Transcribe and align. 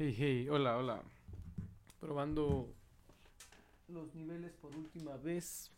Hey, 0.00 0.14
hey, 0.16 0.48
hola, 0.48 0.76
hola. 0.76 1.02
Probando 1.98 2.72
los 3.88 4.14
niveles 4.14 4.52
por 4.52 4.72
última 4.76 5.16
vez. 5.16 5.72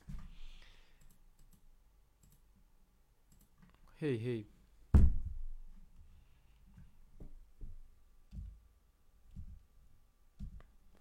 Hey, 3.99 4.19
hey. 4.23 4.47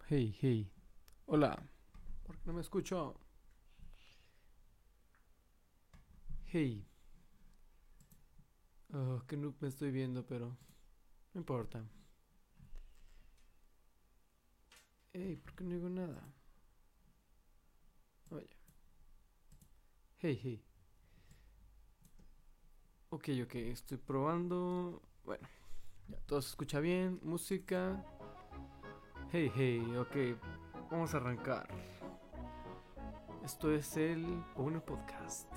Hey, 0.07 0.33
hey. 0.39 0.71
Hola. 1.25 1.61
¿Por 2.25 2.38
qué 2.38 2.43
no 2.46 2.54
me 2.54 2.61
escucho? 2.61 3.20
Hey. 6.46 6.88
Oh, 8.93 9.21
que 9.28 9.36
no 9.36 9.54
me 9.60 9.68
estoy 9.68 9.92
viendo, 9.92 10.25
pero 10.25 10.56
no 11.33 11.42
importa. 11.42 11.83
Hey, 15.11 15.36
¿por 15.37 15.55
qué 15.55 15.63
no 15.63 15.71
digo 15.71 15.89
nada? 15.89 16.21
Oye. 18.29 18.49
Hey, 20.18 20.39
hey. 20.43 20.63
Ok, 23.09 23.29
ok, 23.43 23.55
estoy 23.55 23.97
probando. 23.97 25.01
Bueno, 25.25 25.47
ya 26.09 26.19
todo 26.27 26.41
se 26.43 26.49
escucha 26.49 26.79
bien. 26.79 27.19
Música. 27.23 28.05
Hey, 29.32 29.51
hey, 29.55 29.82
ok. 29.97 30.39
Vamos 30.91 31.13
a 31.15 31.18
arrancar. 31.18 31.68
Esto 33.44 33.71
es 33.71 33.97
el 33.97 34.44
Owner 34.55 34.83
Podcast. 34.83 35.52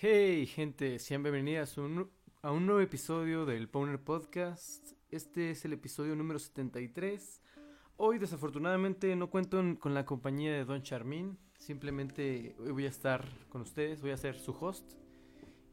Hey 0.00 0.46
gente, 0.46 0.98
sean 0.98 1.22
bienvenidas 1.22 1.76
a 1.76 1.80
un, 1.82 2.08
a 2.42 2.52
nuevo 2.52 2.80
episodio 2.80 3.44
del 3.44 3.68
Powner 3.68 3.98
Podcast. 3.98 4.92
Este 5.10 5.50
es 5.50 5.64
el 5.64 5.72
episodio 5.72 6.14
número 6.14 6.38
73. 6.38 7.42
Hoy 7.96 8.18
desafortunadamente 8.18 9.14
no 9.16 9.28
cuento 9.28 9.58
en- 9.58 9.76
con 9.76 9.94
la 9.94 10.04
compañía 10.04 10.52
de 10.52 10.64
Don 10.64 10.82
Charmin. 10.82 11.36
Simplemente 11.58 12.54
voy 12.58 12.84
a 12.86 12.88
estar 12.88 13.24
con 13.48 13.62
ustedes, 13.62 14.00
voy 14.00 14.12
a 14.12 14.16
ser 14.16 14.38
su 14.38 14.52
host. 14.52 14.92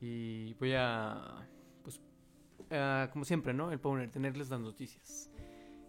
Y 0.02 0.54
voy 0.56 0.74
a, 0.76 1.48
pues, 1.84 2.02
como 3.14 3.26
siempre, 3.26 3.54
¿no? 3.54 3.72
El 3.72 3.80
Powner, 3.80 4.10
tenerles 4.10 4.50
las 4.50 4.60
noticias. 4.60 5.32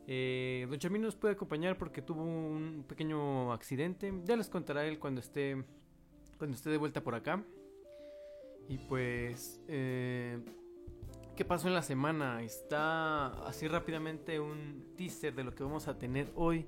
Eh, 0.06 0.66
Don 0.68 0.78
Charmin 0.78 1.02
nos 1.02 1.16
puede 1.16 1.34
acompañar 1.34 1.78
porque 1.78 2.02
tuvo 2.02 2.22
un 2.22 2.84
pequeño 2.86 3.52
accidente. 3.52 4.12
Ya 4.24 4.36
les 4.36 4.48
contará 4.50 4.86
él 4.86 4.98
cuando 4.98 5.20
esté, 5.20 5.64
cuando 6.36 6.54
esté 6.54 6.68
de 6.68 6.76
vuelta 6.76 7.02
por 7.02 7.14
acá. 7.14 7.42
Y 8.68 8.78
pues, 8.78 9.60
eh, 9.68 10.38
¿qué 11.36 11.44
pasó 11.44 11.68
en 11.68 11.74
la 11.74 11.82
semana? 11.82 12.42
Está 12.42 13.28
así 13.46 13.68
rápidamente 13.68 14.40
un 14.40 14.92
teaser 14.96 15.34
de 15.34 15.44
lo 15.44 15.54
que 15.54 15.62
vamos 15.62 15.86
a 15.88 15.98
tener 15.98 16.30
hoy. 16.34 16.66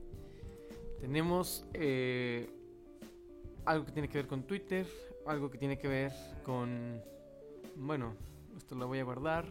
Tenemos 1.00 1.66
eh, 1.74 2.48
algo 3.64 3.84
que 3.86 3.92
tiene 3.92 4.08
que 4.08 4.18
ver 4.18 4.28
con 4.28 4.44
Twitter, 4.44 4.86
algo 5.26 5.50
que 5.50 5.58
tiene 5.58 5.78
que 5.78 5.88
ver 5.88 6.12
con... 6.44 7.02
Bueno, 7.76 8.14
esto 8.56 8.74
lo 8.74 8.86
voy 8.86 9.00
a 9.00 9.04
guardar. 9.04 9.46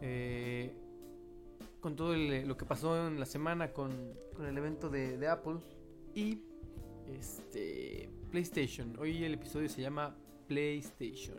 Eh, 0.00 0.72
con 1.80 1.96
todo 1.96 2.16
lo 2.16 2.56
que 2.56 2.64
pasó 2.64 3.08
en 3.08 3.20
la 3.20 3.26
semana 3.26 3.72
con, 3.72 3.90
con 4.34 4.46
el 4.46 4.56
evento 4.56 4.88
de, 4.88 5.18
de 5.18 5.28
Apple 5.28 5.58
y 6.14 6.42
este 7.06 8.08
PlayStation. 8.30 8.96
Hoy 8.98 9.22
el 9.24 9.34
episodio 9.34 9.68
se 9.68 9.82
llama 9.82 10.16
PlayStation. 10.46 11.36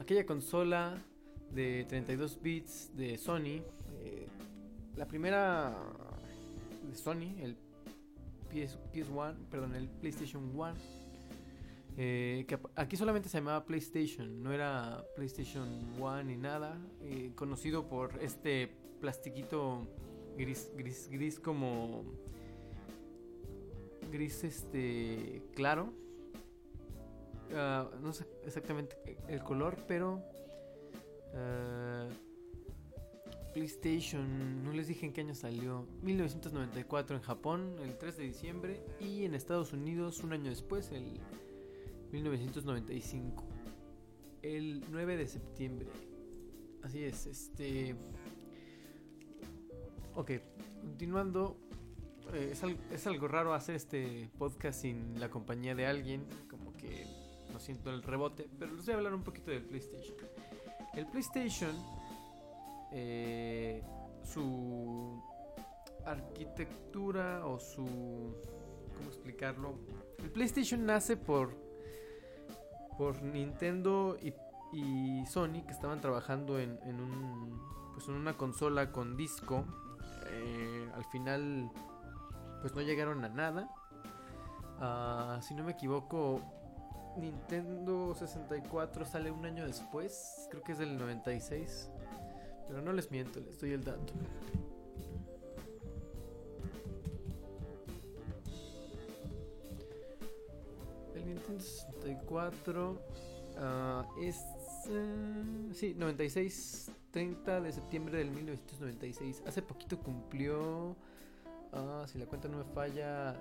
Aquella 0.00 0.26
consola 0.26 0.96
de 1.50 1.84
32 1.88 2.40
bits 2.42 2.96
de 2.96 3.16
Sony. 3.16 3.62
eh, 4.02 4.26
la 4.96 5.06
primera 5.06 5.74
de 6.88 6.94
Sony, 6.94 7.36
el 7.40 7.56
PS, 8.52 8.78
PS1, 8.92 9.34
perdón, 9.50 9.74
el 9.74 9.88
PlayStation 9.88 10.50
1. 10.54 10.74
eh, 11.96 12.44
que 12.48 12.58
aquí 12.74 12.96
solamente 12.96 13.28
se 13.28 13.38
llamaba 13.38 13.64
PlayStation, 13.64 14.42
no 14.42 14.52
era 14.52 15.04
PlayStation 15.14 15.68
1 15.98 16.24
ni 16.24 16.36
nada. 16.36 16.78
eh, 17.02 17.32
conocido 17.34 17.88
por 17.88 18.10
este 18.20 18.68
plastiquito 19.00 19.86
gris, 20.36 20.70
gris, 20.76 21.08
gris 21.10 21.38
como 21.38 22.04
gris 24.10 24.44
este 24.44 25.42
claro. 25.54 25.92
Ah, 27.52 27.88
no 28.00 28.12
sé 28.12 28.26
exactamente 28.44 28.96
el 29.28 29.42
color, 29.42 29.76
pero 29.86 30.22
ah, 31.34 32.08
PlayStation, 33.52 34.64
no 34.64 34.72
les 34.72 34.88
dije 34.88 35.06
en 35.06 35.12
qué 35.12 35.20
año 35.20 35.34
salió. 35.34 35.86
1994 36.02 37.16
en 37.16 37.22
Japón, 37.22 37.76
el 37.82 37.96
3 37.96 38.16
de 38.16 38.24
diciembre, 38.24 38.84
y 39.00 39.24
en 39.24 39.34
Estados 39.34 39.72
Unidos 39.72 40.22
un 40.24 40.32
año 40.32 40.50
después, 40.50 40.90
el 40.90 41.20
1995, 42.10 43.44
el 44.42 44.84
9 44.90 45.16
de 45.16 45.26
septiembre. 45.26 45.88
Así 46.82 47.04
es, 47.04 47.26
este. 47.26 47.96
Ok, 50.16 50.32
continuando. 50.82 51.56
eh, 52.34 52.50
es, 52.52 52.62
es 52.92 53.06
algo 53.06 53.28
raro 53.28 53.54
hacer 53.54 53.76
este 53.76 54.30
podcast 54.38 54.82
sin 54.82 55.18
la 55.18 55.30
compañía 55.30 55.74
de 55.74 55.86
alguien. 55.86 56.24
Como 56.50 56.72
que 56.72 57.23
no 57.54 57.60
siento 57.60 57.90
el 57.90 58.02
rebote. 58.02 58.50
Pero 58.58 58.74
les 58.74 58.84
voy 58.84 58.94
a 58.94 58.96
hablar 58.98 59.14
un 59.14 59.22
poquito 59.22 59.50
del 59.50 59.62
PlayStation. 59.62 60.16
El 60.92 61.06
PlayStation. 61.06 61.74
eh, 62.92 63.82
su 64.24 65.22
arquitectura 66.04 67.46
o 67.46 67.58
su. 67.58 67.84
¿Cómo 68.96 69.08
explicarlo? 69.08 69.78
El 70.18 70.30
PlayStation 70.30 70.84
nace 70.84 71.16
por. 71.16 71.54
Por 72.98 73.22
Nintendo 73.22 74.16
y, 74.22 74.32
Sony 75.26 75.64
que 75.66 75.72
estaban 75.72 76.00
trabajando 76.00 76.58
en, 76.58 76.78
en 76.84 77.00
un. 77.00 77.62
Pues 77.94 78.08
en 78.08 78.14
una 78.14 78.36
consola 78.36 78.90
con 78.90 79.16
disco. 79.16 79.64
Eh, 80.26 80.90
al 80.94 81.04
final 81.04 81.70
pues 82.60 82.74
no 82.74 82.82
llegaron 82.82 83.24
a 83.24 83.28
nada. 83.28 83.68
Ah, 84.80 85.38
si 85.42 85.54
no 85.54 85.62
me 85.64 85.72
equivoco, 85.72 86.40
Nintendo 87.16 88.14
64 88.14 89.04
sale 89.04 89.30
un 89.30 89.44
año 89.44 89.66
después, 89.66 90.48
creo 90.50 90.62
que 90.62 90.72
es 90.72 90.78
del 90.78 90.98
96. 90.98 91.90
Pero 92.68 92.80
no 92.80 92.92
les 92.92 93.10
miento, 93.10 93.40
les 93.40 93.60
doy 93.60 93.72
el 93.72 93.84
dato. 93.84 94.12
El 101.14 101.26
Nintendo 101.26 101.60
64 101.60 103.00
ah, 103.58 104.08
es... 104.20 104.44
eh, 104.88 105.70
sí, 105.72 105.94
96, 105.94 106.90
30 107.10 107.60
de 107.60 107.72
septiembre 107.72 108.18
del 108.18 108.30
1996. 108.30 109.42
Hace 109.46 109.62
poquito 109.62 109.98
cumplió... 109.98 110.96
Ah, 111.72 112.04
si 112.06 112.18
la 112.18 112.26
cuenta 112.26 112.48
no 112.48 112.58
me 112.58 112.64
falla, 112.64 113.34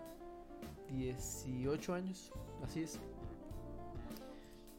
18 0.90 1.94
años, 1.94 2.32
así 2.64 2.84
es. 2.84 3.00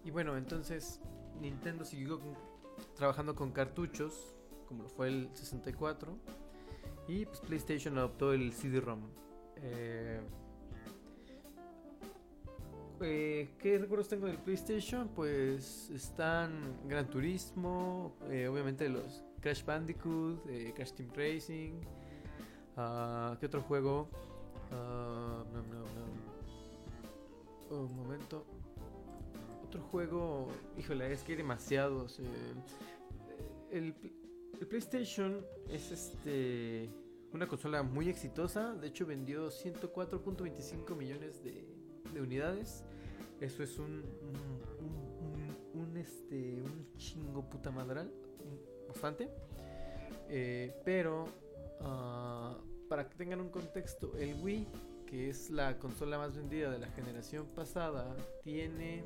Y 0.04 0.10
bueno, 0.10 0.36
entonces 0.36 1.00
Nintendo 1.40 1.84
siguió 1.84 2.20
trabajando 2.94 3.34
con 3.34 3.52
cartuchos, 3.52 4.34
como 4.68 4.82
lo 4.82 4.88
fue 4.90 5.08
el 5.08 5.30
64, 5.32 6.16
y 7.08 7.24
pues 7.24 7.40
PlayStation 7.40 7.96
adoptó 7.98 8.32
el 8.32 8.52
CD-ROM. 8.52 9.00
Eh, 9.56 10.20
eh, 13.00 13.50
¿qué 13.58 13.78
recuerdos 13.78 14.08
tengo 14.08 14.26
del 14.26 14.36
PlayStation? 14.38 15.08
Pues 15.08 15.90
están 15.90 16.86
Gran 16.86 17.08
Turismo, 17.08 18.14
eh, 18.30 18.46
obviamente 18.46 18.88
los 18.90 19.24
Crash 19.40 19.64
Bandicoot, 19.64 20.44
Crash 20.74 20.92
Team 20.92 21.10
Racing. 21.14 21.80
ah, 22.76 23.36
¿Qué 23.40 23.46
otro 23.46 23.62
juego? 23.62 24.08
Ah, 24.70 25.44
no, 25.52 25.62
no, 25.62 25.84
no. 27.70 27.84
Un 27.84 27.96
momento. 27.96 28.44
Otro 29.74 29.88
juego. 29.88 30.48
Híjole, 30.78 31.12
es 31.12 31.24
que 31.24 31.32
hay 31.32 31.38
demasiados. 31.38 32.20
eh, 32.20 32.22
el, 33.72 33.92
PlayStation 34.68 35.44
es 35.68 35.90
este 35.90 36.88
una 37.32 37.48
consola 37.48 37.82
muy 37.82 38.08
exitosa. 38.08 38.74
De 38.74 38.86
hecho, 38.86 39.04
vendió 39.04 39.48
104.25 39.48 40.94
millones 40.94 41.42
de, 41.42 41.66
de 42.12 42.20
unidades. 42.22 42.84
Eso 43.40 43.64
es 43.64 43.76
un, 43.80 44.04
un, 45.74 45.96
este, 45.96 46.62
un 46.62 46.96
chingo 46.96 47.42
puta 47.50 47.72
madral. 47.72 48.12
Bastante. 48.86 49.28
Eh, 50.28 50.72
pero, 50.84 51.24
ah, 51.80 52.56
para 52.88 53.08
que 53.08 53.16
tengan 53.16 53.40
un 53.40 53.48
contexto, 53.48 54.16
el 54.16 54.40
Wii, 54.40 54.68
que 55.04 55.30
es 55.30 55.50
la 55.50 55.80
consola 55.80 56.16
más 56.16 56.36
vendida 56.36 56.70
de 56.70 56.78
la 56.78 56.92
generación 56.92 57.48
pasada, 57.56 58.14
tiene... 58.44 59.02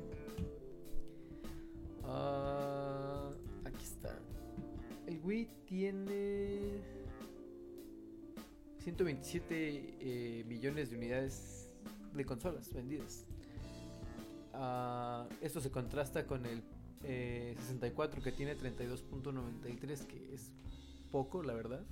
ah, 2.09 3.31
aquí 3.65 3.83
está. 3.83 4.17
El 5.07 5.19
Wii 5.23 5.47
tiene 5.65 6.81
127 8.79 9.97
eh, 9.99 10.43
millones 10.47 10.89
de 10.89 10.97
unidades 10.97 11.69
de 12.13 12.25
consolas 12.25 12.73
vendidas. 12.73 13.25
Ah, 14.53 15.27
esto 15.41 15.61
se 15.61 15.71
contrasta 15.71 16.25
con 16.25 16.45
el 16.45 16.63
eh, 17.03 17.55
64 17.59 18.21
que 18.21 18.31
tiene 18.31 18.57
32.93, 18.57 20.05
que 20.05 20.33
es 20.33 20.51
poco, 21.11 21.43
la 21.43 21.53
verdad. 21.53 21.85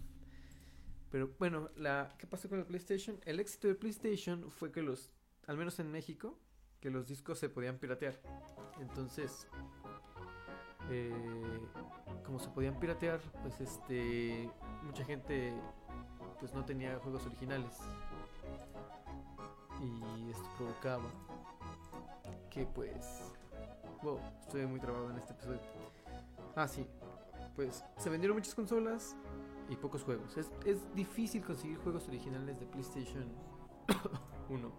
Pero 1.11 1.33
bueno, 1.39 1.69
la, 1.77 2.13
¿qué 2.17 2.27
pasó 2.27 2.49
con 2.49 2.59
el 2.59 2.65
PlayStation? 2.65 3.19
El 3.25 3.39
éxito 3.39 3.67
del 3.67 3.77
PlayStation 3.77 4.51
fue 4.51 4.71
que 4.71 4.81
los, 4.81 5.11
al 5.45 5.57
menos 5.57 5.79
en 5.79 5.91
México, 5.91 6.37
que 6.81 6.89
los 6.89 7.07
discos 7.07 7.39
se 7.39 7.49
podían 7.49 7.77
piratear. 7.77 8.19
Entonces, 8.81 9.47
eh, 10.89 11.11
como 12.25 12.39
se 12.39 12.49
podían 12.49 12.79
piratear, 12.79 13.19
pues 13.41 13.59
este, 13.61 14.49
mucha 14.83 15.03
gente 15.05 15.53
pues 16.39 16.53
no 16.53 16.65
tenía 16.65 16.99
juegos 16.99 17.25
originales. 17.25 17.79
Y 19.81 20.31
esto 20.31 20.45
provocaba 20.57 21.09
que 22.49 22.65
pues... 22.65 23.33
Wow, 24.03 24.19
estoy 24.41 24.65
muy 24.67 24.79
trabado 24.79 25.09
en 25.09 25.17
este 25.17 25.33
episodio. 25.33 25.59
Ah, 26.55 26.67
sí. 26.67 26.85
Pues 27.55 27.83
se 27.97 28.09
vendieron 28.09 28.37
muchas 28.37 28.53
consolas 28.53 29.15
y 29.69 29.75
pocos 29.75 30.03
juegos. 30.03 30.37
Es, 30.37 30.51
es 30.65 30.93
difícil 30.95 31.43
conseguir 31.43 31.77
juegos 31.79 32.07
originales 32.07 32.59
de 32.59 32.65
PlayStation 32.67 33.25
1. 34.49 34.71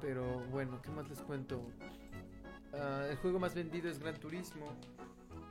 Pero 0.00 0.40
bueno, 0.50 0.82
¿qué 0.82 0.90
más 0.90 1.08
les 1.08 1.20
cuento? 1.22 1.62
Ah, 2.80 3.06
el 3.10 3.16
juego 3.16 3.38
más 3.38 3.54
vendido 3.54 3.88
es 3.88 3.98
Gran 3.98 4.18
Turismo. 4.18 4.66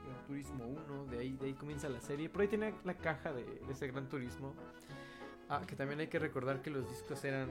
Gran 0.04 0.26
Turismo 0.26 0.64
1, 0.66 1.06
de 1.06 1.18
ahí, 1.18 1.32
de 1.32 1.46
ahí 1.46 1.54
comienza 1.54 1.88
la 1.88 2.00
serie. 2.00 2.28
Por 2.28 2.42
ahí 2.42 2.48
tiene 2.48 2.74
la 2.84 2.94
caja 2.94 3.32
de, 3.32 3.44
ese 3.70 3.86
Gran 3.88 4.08
Turismo. 4.08 4.54
Ah, 5.48 5.62
que 5.66 5.76
también 5.76 6.00
hay 6.00 6.08
que 6.08 6.18
recordar 6.18 6.62
que 6.62 6.70
los 6.70 6.88
discos 6.88 7.24
eran 7.24 7.50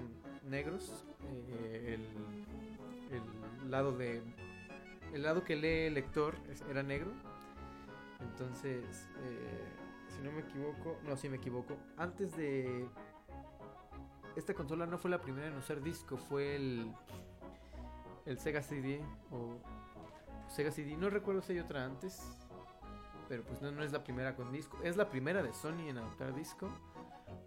negros. 0.49 1.05
eh, 1.29 1.97
el, 1.97 3.15
el 3.63 3.71
lado 3.71 3.91
de. 3.97 4.21
El 5.13 5.23
lado 5.23 5.43
que 5.43 5.55
lee 5.55 5.87
el 5.87 5.93
lector 5.93 6.35
era 6.69 6.81
negro. 6.81 7.11
Entonces, 8.19 9.07
eh, 9.23 9.67
si 10.09 10.21
no 10.23 10.31
me 10.31 10.41
equivoco, 10.41 10.97
no, 11.05 11.15
si 11.15 11.29
me 11.29 11.37
equivoco. 11.37 11.77
Antes 11.97 12.35
de. 12.35 12.87
Esta 14.35 14.53
consola 14.53 14.87
no 14.87 14.97
fue 14.97 15.11
la 15.11 15.21
primera 15.21 15.47
en 15.47 15.55
usar 15.55 15.81
disco, 15.81 16.17
fue 16.17 16.55
el. 16.55 16.91
El 18.25 18.39
Sega 18.39 18.61
CD 18.61 19.01
o 19.31 19.57
Sega 20.49 20.71
CD. 20.71 20.95
No 20.97 21.09
recuerdo 21.09 21.41
si 21.41 21.53
hay 21.53 21.59
otra 21.59 21.85
antes. 21.85 22.21
Pero 23.29 23.43
pues 23.43 23.61
no, 23.61 23.71
no 23.71 23.83
es 23.83 23.91
la 23.91 24.03
primera 24.03 24.35
con 24.35 24.51
disco. 24.51 24.77
Es 24.83 24.97
la 24.97 25.09
primera 25.09 25.41
de 25.41 25.53
Sony 25.53 25.87
en 25.89 25.97
adoptar 25.97 26.33
disco. 26.35 26.69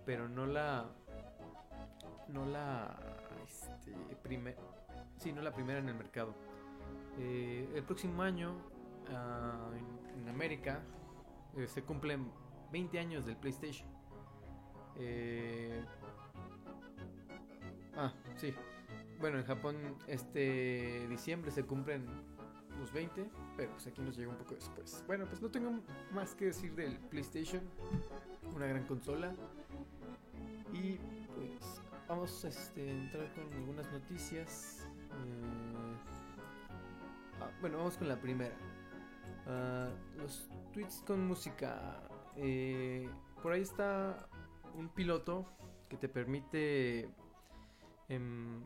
Pero 0.04 0.28
no 0.28 0.46
la. 0.46 0.86
No 2.28 2.44
la. 2.46 2.96
Este. 3.44 3.92
Primer, 4.22 4.56
sí, 5.18 5.32
no 5.32 5.40
la 5.42 5.52
primera 5.52 5.78
en 5.78 5.88
el 5.88 5.94
mercado. 5.94 6.34
Eh, 7.18 7.70
el 7.74 7.82
próximo 7.84 8.22
año. 8.22 8.54
ah, 9.14 9.70
en, 9.74 10.20
en 10.22 10.28
América. 10.28 10.80
eh, 11.56 11.68
se 11.68 11.82
cumplen 11.84 12.30
20 12.72 12.98
años 12.98 13.24
del 13.26 13.36
PlayStation. 13.36 13.88
Eh, 14.96 15.84
ah, 17.96 18.12
sí. 18.36 18.54
Bueno, 19.20 19.38
en 19.38 19.44
Japón 19.44 19.76
este 20.06 21.06
diciembre 21.08 21.50
se 21.50 21.64
cumplen 21.64 22.04
los 22.78 22.92
20, 22.92 23.30
pero 23.56 23.70
pues 23.70 23.86
aquí 23.86 24.02
nos 24.02 24.16
llega 24.16 24.30
un 24.30 24.36
poco 24.36 24.54
después. 24.54 25.02
Bueno, 25.06 25.26
pues 25.26 25.40
no 25.40 25.50
tengo 25.50 25.80
más 26.12 26.34
que 26.34 26.46
decir 26.46 26.74
del 26.74 26.98
PlayStation, 26.98 27.62
una 28.54 28.66
gran 28.66 28.84
consola. 28.86 29.34
Y 30.72 30.98
pues 31.34 31.80
vamos 32.08 32.44
este, 32.44 32.88
a 32.88 32.92
entrar 32.92 33.32
con 33.32 33.52
algunas 33.54 33.90
noticias. 33.92 34.86
Eh, 35.10 35.96
ah, 37.40 37.50
bueno, 37.60 37.78
vamos 37.78 37.96
con 37.96 38.08
la 38.08 38.20
primera. 38.20 38.54
Ah, 39.46 39.88
los 40.16 40.48
tweets 40.72 41.02
con 41.06 41.26
música. 41.26 42.02
Eh, 42.36 43.08
por 43.42 43.52
ahí 43.52 43.62
está 43.62 44.28
un 44.74 44.88
piloto 44.90 45.46
que 45.88 45.96
te 45.96 46.08
permite 46.08 47.08
em, 48.08 48.62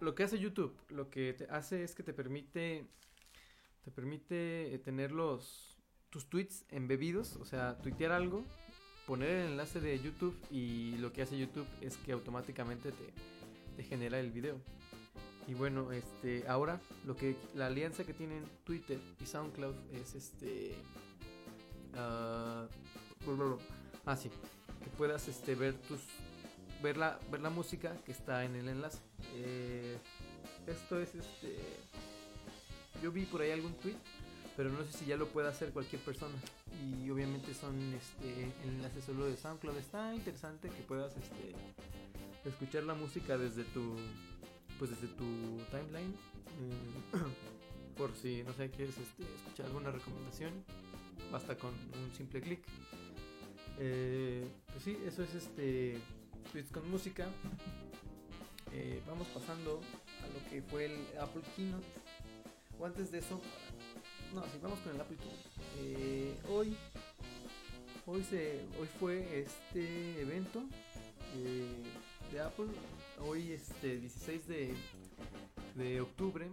lo 0.00 0.14
que 0.14 0.24
hace 0.24 0.38
YouTube, 0.38 0.76
lo 0.90 1.10
que 1.10 1.32
te 1.32 1.44
hace 1.44 1.84
es 1.84 1.94
que 1.94 2.02
te 2.02 2.12
permite 2.12 2.86
te 3.84 3.90
permite 3.90 4.74
eh, 4.74 4.78
tener 4.78 5.12
los 5.12 5.78
tus 6.08 6.28
tweets 6.30 6.64
embebidos, 6.70 7.36
o 7.36 7.44
sea, 7.44 7.76
tuitear 7.78 8.12
algo, 8.12 8.44
poner 9.06 9.30
el 9.30 9.50
enlace 9.50 9.80
de 9.80 9.98
YouTube 9.98 10.36
y 10.50 10.96
lo 10.98 11.12
que 11.12 11.22
hace 11.22 11.36
YouTube 11.36 11.66
es 11.80 11.96
que 11.98 12.12
automáticamente 12.12 12.92
te, 13.76 13.82
genera 13.82 14.20
el 14.20 14.30
video. 14.30 14.60
Y 15.48 15.54
bueno, 15.54 15.90
este 15.90 16.46
ahora 16.48 16.80
lo 17.04 17.16
que 17.16 17.36
la 17.54 17.66
alianza 17.66 18.04
que 18.04 18.14
tienen 18.14 18.44
Twitter 18.62 18.98
y 19.20 19.26
SoundCloud 19.26 19.74
es 19.92 20.14
este 20.14 20.76
ah, 21.96 22.68
ah 24.06 24.16
sí, 24.16 24.30
que 24.82 24.90
puedas 24.96 25.28
este 25.28 25.54
ver 25.56 25.74
tus 25.74 26.00
ver 26.84 26.98
la, 26.98 27.18
ver 27.30 27.40
la 27.40 27.48
música 27.48 27.96
que 28.04 28.12
está 28.12 28.44
en 28.44 28.54
el 28.56 28.68
enlace. 28.68 28.98
Eh, 29.36 29.96
esto 30.66 31.00
es 31.00 31.14
este. 31.14 31.56
Yo 33.02 33.10
vi 33.10 33.24
por 33.24 33.40
ahí 33.40 33.50
algún 33.50 33.72
tweet, 33.72 33.96
pero 34.54 34.70
no 34.70 34.84
sé 34.84 34.98
si 34.98 35.06
ya 35.06 35.16
lo 35.16 35.26
puede 35.28 35.48
hacer 35.48 35.72
cualquier 35.72 36.02
persona. 36.02 36.34
Y 36.84 37.08
obviamente 37.08 37.54
son 37.54 37.74
este 37.94 38.52
el 38.64 39.02
solo 39.02 39.24
de 39.24 39.36
SoundCloud. 39.36 39.78
Está 39.78 40.14
interesante 40.14 40.68
que 40.68 40.82
puedas 40.82 41.16
este 41.16 41.54
escuchar 42.44 42.82
la 42.82 42.94
música 42.94 43.38
desde 43.38 43.64
tu 43.64 43.96
pues 44.78 44.90
desde 44.90 45.08
tu 45.14 45.56
timeline. 45.70 46.14
Mm, 46.60 47.96
por 47.96 48.14
si 48.14 48.42
no 48.42 48.52
sé 48.52 48.70
quieres 48.70 48.98
este, 48.98 49.22
escuchar 49.22 49.66
alguna 49.66 49.90
recomendación, 49.90 50.52
basta 51.32 51.56
con 51.56 51.70
un 51.70 52.14
simple 52.14 52.42
clic. 52.42 52.60
Eh, 53.78 54.46
pues 54.66 54.84
sí, 54.84 54.98
eso 55.06 55.22
es 55.22 55.34
este 55.34 55.98
tweets 56.52 56.70
con 56.70 56.90
música. 56.90 57.28
Eh, 58.72 59.02
vamos 59.06 59.26
pasando 59.28 59.80
a 60.22 60.26
lo 60.26 60.50
que 60.50 60.62
fue 60.62 60.86
el 60.86 61.18
Apple 61.20 61.42
Keynote. 61.54 61.86
O 62.78 62.86
antes 62.86 63.10
de 63.12 63.18
eso, 63.18 63.40
no, 64.34 64.42
sí, 64.44 64.58
vamos 64.62 64.78
con 64.80 64.94
el 64.94 65.00
Apple 65.00 65.16
Keynote. 65.16 65.48
Eh, 65.78 66.36
hoy, 66.48 66.76
hoy 68.06 68.24
se, 68.24 68.64
hoy 68.80 68.88
fue 68.98 69.40
este 69.40 70.20
evento 70.20 70.64
eh, 71.36 71.82
de 72.32 72.40
Apple. 72.40 72.66
Hoy, 73.20 73.52
este 73.52 73.98
16 73.98 74.48
de, 74.48 74.74
de 75.76 76.00
octubre, 76.00 76.48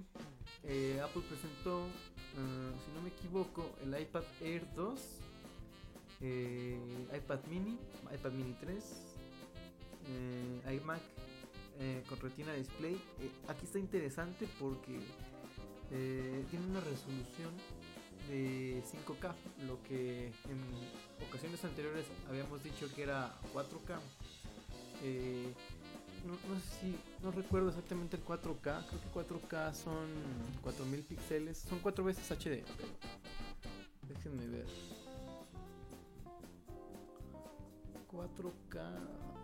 Apple 1.04 1.24
presentó, 1.28 1.86
eh, 1.86 2.72
si 2.86 2.92
no 2.94 3.02
me 3.02 3.10
equivoco, 3.10 3.76
el 3.84 4.00
iPad 4.00 4.24
Air 4.42 4.66
2, 4.76 5.00
eh, 6.22 6.80
iPad 7.18 7.40
Mini, 7.50 7.78
iPad 8.14 8.32
Mini 8.32 8.56
3, 8.60 9.11
eh, 10.08 10.76
iMac 10.76 11.02
eh, 11.80 12.04
con 12.08 12.20
Retina 12.20 12.54
Display. 12.54 12.96
Eh, 13.20 13.32
aquí 13.48 13.66
está 13.66 13.80
interesante 13.80 14.48
porque 14.60 15.00
eh, 15.92 16.46
tiene 16.50 16.66
una 16.68 16.80
resolución 16.80 17.52
de 18.30 18.84
5K, 18.84 19.34
lo 19.68 19.82
que 19.84 20.28
en 20.28 21.28
ocasiones 21.28 21.64
anteriores 21.66 22.06
habíamos 22.30 22.64
dicho 22.64 22.88
que 22.96 23.04
era 23.04 23.34
4K. 23.54 24.00
Eh, 25.04 25.54
no, 26.26 26.36
sé 26.60 26.80
si, 26.80 26.96
no 27.24 27.32
recuerdo 27.32 27.70
exactamente 27.70 28.16
el 28.16 28.24
4K, 28.24 28.86
creo 28.86 29.02
que 29.02 29.50
4K 29.50 29.74
son 29.74 30.08
4000 30.62 31.02
píxeles, 31.02 31.58
son 31.58 31.80
4 31.80 32.04
veces 32.04 32.30
HD, 32.32 32.64
déjenme 34.08 34.48
ver. 34.48 34.68
4K, 38.12 38.32
¿dónde 38.44 38.70
está? 38.70 38.82
Ah, 38.84 39.41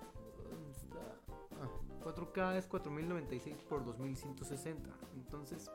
4K 2.38 2.58
es 2.58 2.68
4096 2.68 3.56
por 3.68 3.84
2160, 3.84 4.90
entonces 5.16 5.72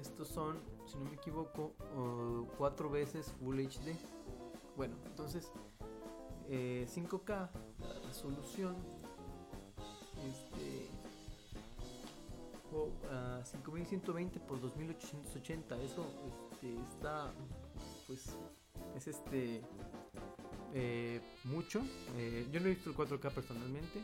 estos 0.00 0.28
son, 0.28 0.58
si 0.86 0.96
no 0.98 1.04
me 1.04 1.14
equivoco, 1.14 1.74
4 2.58 2.90
veces 2.90 3.32
Full 3.38 3.60
HD. 3.60 3.96
Bueno, 4.76 4.96
entonces 5.06 5.52
eh, 6.48 6.88
5K, 6.92 7.28
la 7.28 8.08
resolución, 8.08 8.74
este, 10.28 10.88
o, 12.72 12.88
ah, 13.10 13.42
5120 13.44 14.40
por 14.40 14.60
2880, 14.60 15.80
eso 15.82 16.04
este, 16.52 16.80
está, 16.88 17.32
pues, 18.08 18.36
es 18.96 19.06
este, 19.06 19.62
eh, 20.74 21.20
mucho. 21.44 21.80
Eh, 22.16 22.48
yo 22.50 22.58
no 22.58 22.66
he 22.66 22.70
visto 22.70 22.90
el 22.90 22.96
4K 22.96 23.30
personalmente, 23.30 24.00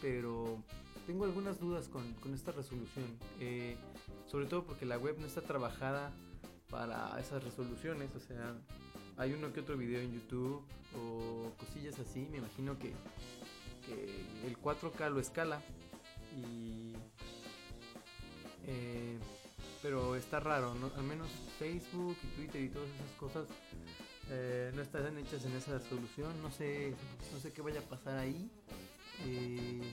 pero 0.00 0.62
tengo 1.06 1.24
algunas 1.24 1.58
dudas 1.58 1.88
con, 1.88 2.12
con 2.14 2.34
esta 2.34 2.52
resolución. 2.52 3.06
Eh, 3.40 3.76
sobre 4.26 4.46
todo 4.46 4.64
porque 4.64 4.86
la 4.86 4.98
web 4.98 5.16
no 5.18 5.26
está 5.26 5.42
trabajada 5.42 6.12
para 6.68 7.18
esas 7.18 7.42
resoluciones. 7.42 8.14
O 8.14 8.20
sea, 8.20 8.54
hay 9.16 9.32
uno 9.32 9.52
que 9.52 9.60
otro 9.60 9.76
video 9.76 10.00
en 10.00 10.12
YouTube 10.12 10.62
o 10.96 11.52
cosillas 11.58 11.98
así. 11.98 12.26
Me 12.30 12.38
imagino 12.38 12.78
que, 12.78 12.92
el 14.46 14.56
4K 14.56 15.10
lo 15.10 15.20
escala. 15.20 15.60
Y. 16.36 16.94
eh, 18.66 19.18
pero 19.82 20.14
está 20.14 20.40
raro. 20.40 20.74
Al 20.96 21.04
menos 21.04 21.28
Facebook 21.58 22.16
y 22.22 22.26
Twitter 22.36 22.62
y 22.62 22.68
todas 22.68 22.88
esas 22.88 23.10
cosas 23.18 23.48
eh, 24.30 24.70
no 24.74 24.82
están 24.82 25.18
hechas 25.18 25.44
en 25.44 25.52
esa 25.52 25.78
resolución. 25.78 26.40
No 26.42 26.50
sé, 26.52 26.94
no 27.32 27.40
sé 27.40 27.52
qué 27.52 27.62
vaya 27.62 27.80
a 27.80 27.84
pasar 27.84 28.18
ahí. 28.18 28.50
Eh, 29.26 29.92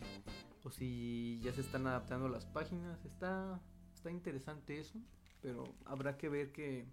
o 0.64 0.70
si 0.70 1.40
ya 1.44 1.52
se 1.54 1.62
están 1.62 1.88
adaptando 1.88 2.28
las 2.30 2.46
páginas. 2.46 3.04
Está, 3.06 3.60
está 3.94 4.12
interesante 4.12 4.80
eso. 4.80 5.00
Pero 5.42 5.64
habrá 5.86 6.18
que 6.18 6.30
ver 6.30 6.52
que, 6.52 6.86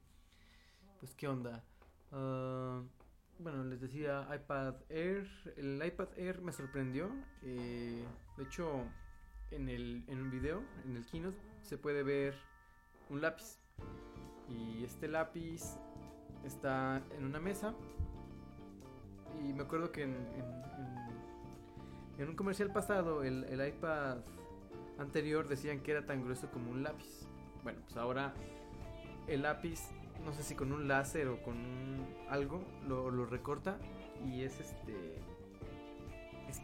pues 1.00 1.14
qué 1.14 1.28
onda. 1.28 1.64
Ah, 2.12 2.82
bueno, 3.38 3.64
les 3.64 3.80
decía 3.80 4.28
iPad 4.34 4.74
Air. 4.88 5.26
El 5.56 5.82
iPad 5.84 6.08
Air 6.16 6.40
me 6.40 6.52
sorprendió. 6.52 7.10
eh, 7.42 8.04
de 8.36 8.44
hecho, 8.44 8.84
en 9.50 9.68
el 9.68 10.04
en 10.08 10.20
un 10.20 10.30
video, 10.30 10.62
en 10.84 10.96
el 10.96 11.04
keynote, 11.06 11.38
se 11.62 11.78
puede 11.78 12.02
ver 12.02 12.34
un 13.10 13.20
lápiz. 13.22 13.58
Y 14.48 14.84
este 14.84 15.08
lápiz 15.08 15.62
está 16.44 17.02
en 17.16 17.24
una 17.24 17.40
mesa. 17.40 17.74
Y 19.42 19.52
me 19.52 19.62
acuerdo 19.62 19.90
que 19.90 20.02
en, 20.02 20.14
en- 20.14 20.64
en- 20.78 21.03
en 22.18 22.28
un 22.28 22.36
comercial 22.36 22.72
pasado 22.72 23.22
el, 23.22 23.44
el 23.44 23.66
iPad 23.66 24.18
anterior 24.98 25.48
decían 25.48 25.80
que 25.80 25.92
era 25.92 26.06
tan 26.06 26.22
grueso 26.22 26.50
como 26.50 26.70
un 26.70 26.82
lápiz. 26.82 27.26
Bueno, 27.62 27.80
pues 27.84 27.96
ahora 27.96 28.34
el 29.26 29.42
lápiz, 29.42 29.80
no 30.24 30.32
sé 30.32 30.42
si 30.42 30.54
con 30.54 30.72
un 30.72 30.86
láser 30.86 31.28
o 31.28 31.42
con 31.42 31.54
un 31.54 32.06
algo, 32.28 32.62
lo, 32.86 33.26
recorta 33.26 33.78
y 34.26 34.42
es 34.42 34.60
este... 34.60 35.18
Es 36.48 36.60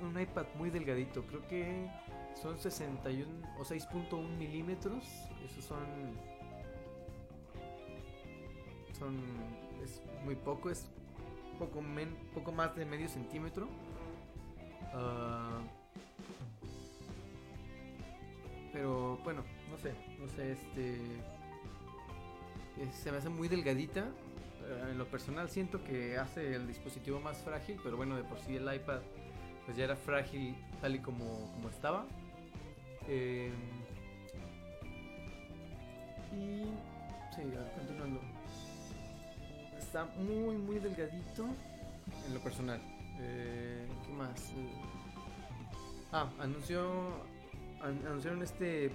un 0.00 0.18
iPad 0.18 0.46
muy 0.56 0.70
delgadito, 0.70 1.22
creo 1.26 1.46
que 1.46 1.88
son 2.34 2.58
61 2.58 3.30
o 3.58 3.62
6.1 3.62 4.36
milímetros. 4.36 5.04
Esos 5.44 5.64
son 5.64 5.86
son 8.98 9.16
es 9.84 10.02
muy 10.24 10.34
poco 10.34 10.70
es 10.70 10.90
poco 11.60 12.52
más 12.52 12.74
de 12.74 12.84
medio 12.84 13.08
centímetro 13.08 13.68
Ah, 14.94 15.60
pero 18.72 19.18
bueno 19.24 19.42
no 19.70 19.78
sé 19.78 19.92
no 20.18 20.28
sé 20.28 20.52
este 20.52 20.94
eh, 22.78 22.90
se 22.92 23.10
me 23.10 23.18
hace 23.18 23.28
muy 23.28 23.48
delgadita. 23.48 24.00
Eh, 24.00 24.88
en 24.90 24.98
lo 24.98 25.06
personal 25.06 25.48
siento 25.50 25.82
que 25.82 26.16
hace 26.16 26.54
el 26.54 26.66
dispositivo 26.68 27.20
más 27.20 27.38
frágil 27.38 27.78
pero 27.82 27.96
bueno 27.96 28.16
de 28.16 28.22
por 28.22 28.38
sí 28.40 28.56
el 28.56 28.72
iPad 28.72 29.00
pues 29.64 29.76
ya 29.76 29.84
era 29.84 29.96
frágil 29.96 30.54
tal 30.80 30.94
y 30.94 31.00
como, 31.00 31.50
como 31.54 31.68
estaba. 31.68 32.06
Eh, 33.08 33.50
y 36.32 36.62
sí 37.34 37.42
continuando. 37.76 38.20
Está 39.76 40.04
muy 40.04 40.56
muy 40.56 40.78
delgadito 40.78 41.46
en 42.26 42.34
lo 42.34 42.40
personal 42.40 42.80
más 44.16 44.50
Eh, 44.52 44.68
ah 46.12 46.28
anunció 46.40 46.82
an- 47.82 48.02
anunciaron 48.06 48.42
este 48.42 48.90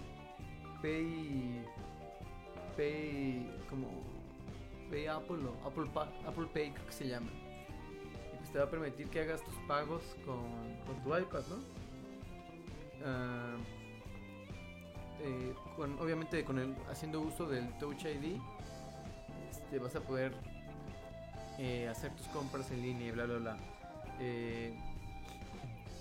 Pay 0.82 1.64
Pay 2.76 3.48
como 3.70 3.88
Pay 4.90 5.08
Apple 5.08 5.38
o 5.46 5.68
Apple, 5.68 5.90
Apple 6.28 6.48
Pay 6.54 6.72
creo 6.72 6.86
que 6.88 6.92
se 6.92 7.08
llama 7.08 7.30
y 8.34 8.38
pues 8.38 8.52
te 8.52 8.58
va 8.58 8.66
a 8.66 8.70
permitir 8.70 9.08
que 9.10 9.22
hagas 9.22 9.44
tus 9.44 9.56
pagos 9.68 10.02
con, 10.26 10.44
tu 11.04 11.18
iPad 11.18 11.44
¿no? 11.50 11.58
Ah, 13.06 13.56
eh, 15.22 15.54
con, 15.76 15.98
obviamente 16.00 16.44
con 16.44 16.58
el 16.60 16.76
haciendo 16.92 17.22
uso 17.22 17.48
del 17.48 17.72
Touch 17.78 18.04
ID 18.06 18.38
este, 19.50 19.80
vas 19.80 19.96
a 19.96 20.02
poder 20.02 20.34
eh, 21.60 21.88
hacer 21.88 22.12
tus 22.16 22.28
compras 22.30 22.70
en 22.72 22.82
línea 22.82 23.08
y 23.08 23.12
bla 23.12 23.26
bla 23.26 23.38
bla. 23.38 23.58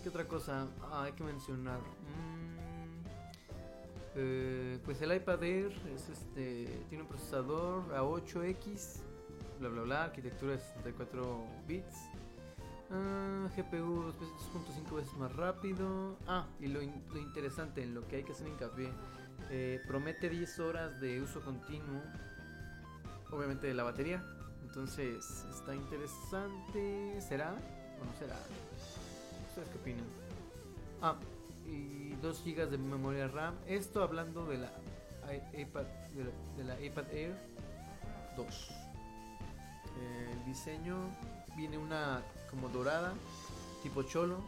¿Qué 0.02 0.08
otra 0.08 0.26
cosa 0.26 0.66
hay 0.92 1.12
que 1.12 1.22
mencionar? 1.22 1.78
Mm, 1.78 3.04
eh, 4.16 4.78
pues 4.84 5.00
el 5.00 5.14
iPad 5.14 5.42
Air 5.44 5.72
es 5.94 6.08
este, 6.08 6.84
tiene 6.88 7.02
un 7.04 7.08
procesador 7.08 7.84
A8X, 7.94 9.00
bla 9.60 9.68
bla 9.68 9.82
bla, 9.82 10.04
arquitectura 10.04 10.52
de 10.52 10.58
64 10.58 11.46
bits. 11.68 11.96
Ah, 12.90 13.48
GPU 13.56 14.12
2.5 14.12 14.96
veces 14.96 15.14
más 15.14 15.34
rápido. 15.36 16.16
Ah, 16.26 16.46
y 16.60 16.66
lo, 16.66 16.80
lo 16.80 17.18
interesante 17.18 17.82
en 17.82 17.94
lo 17.94 18.06
que 18.08 18.16
hay 18.16 18.24
que 18.24 18.32
hacer 18.32 18.48
hincapié. 18.48 18.90
eh, 19.50 19.80
promete 19.86 20.28
10 20.28 20.58
horas 20.60 21.00
de 21.00 21.20
uso 21.22 21.40
continuo. 21.40 22.02
Obviamente 23.30 23.66
de 23.68 23.74
la 23.74 23.84
batería. 23.84 24.22
Entonces, 24.62 25.46
está 25.50 25.74
interesante. 25.74 27.20
¿Será 27.20 27.54
o 28.00 28.04
no 28.04 28.12
será? 28.18 28.36
¿Ustedes 29.52 29.68
qué 29.68 29.78
opinan? 29.80 30.06
Ah, 31.02 31.14
y 31.66 32.14
2 32.22 32.42
GB 32.42 32.70
de 32.70 32.78
memoria 32.78 33.28
RAM. 33.28 33.54
Esto 33.66 34.02
hablando 34.02 34.46
de 34.46 34.56
la 34.56 34.72
iPad, 35.52 35.84
de 36.56 36.64
la, 36.64 36.80
iPad 36.80 37.04
Air 37.12 37.36
2. 38.34 38.70
Eh, 39.98 40.30
el 40.32 40.44
diseño 40.46 40.96
viene 41.54 41.76
una 41.76 42.22
como 42.48 42.70
dorada, 42.70 43.12
tipo 43.82 44.02
cholo. 44.04 44.38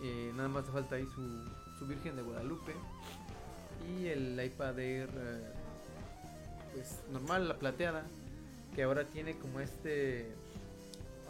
Eh, 0.00 0.30
nada 0.36 0.48
más 0.48 0.64
falta 0.66 0.94
ahí 0.94 1.08
su, 1.12 1.44
su 1.80 1.88
Virgen 1.88 2.14
de 2.14 2.22
Guadalupe. 2.22 2.72
Y 3.88 4.06
el 4.06 4.40
iPad 4.40 4.78
Air, 4.78 5.10
eh, 5.12 5.52
pues 6.72 7.00
normal, 7.10 7.48
la 7.48 7.58
plateada, 7.58 8.04
que 8.76 8.84
ahora 8.84 9.06
tiene 9.06 9.36
como 9.38 9.58
este, 9.58 10.32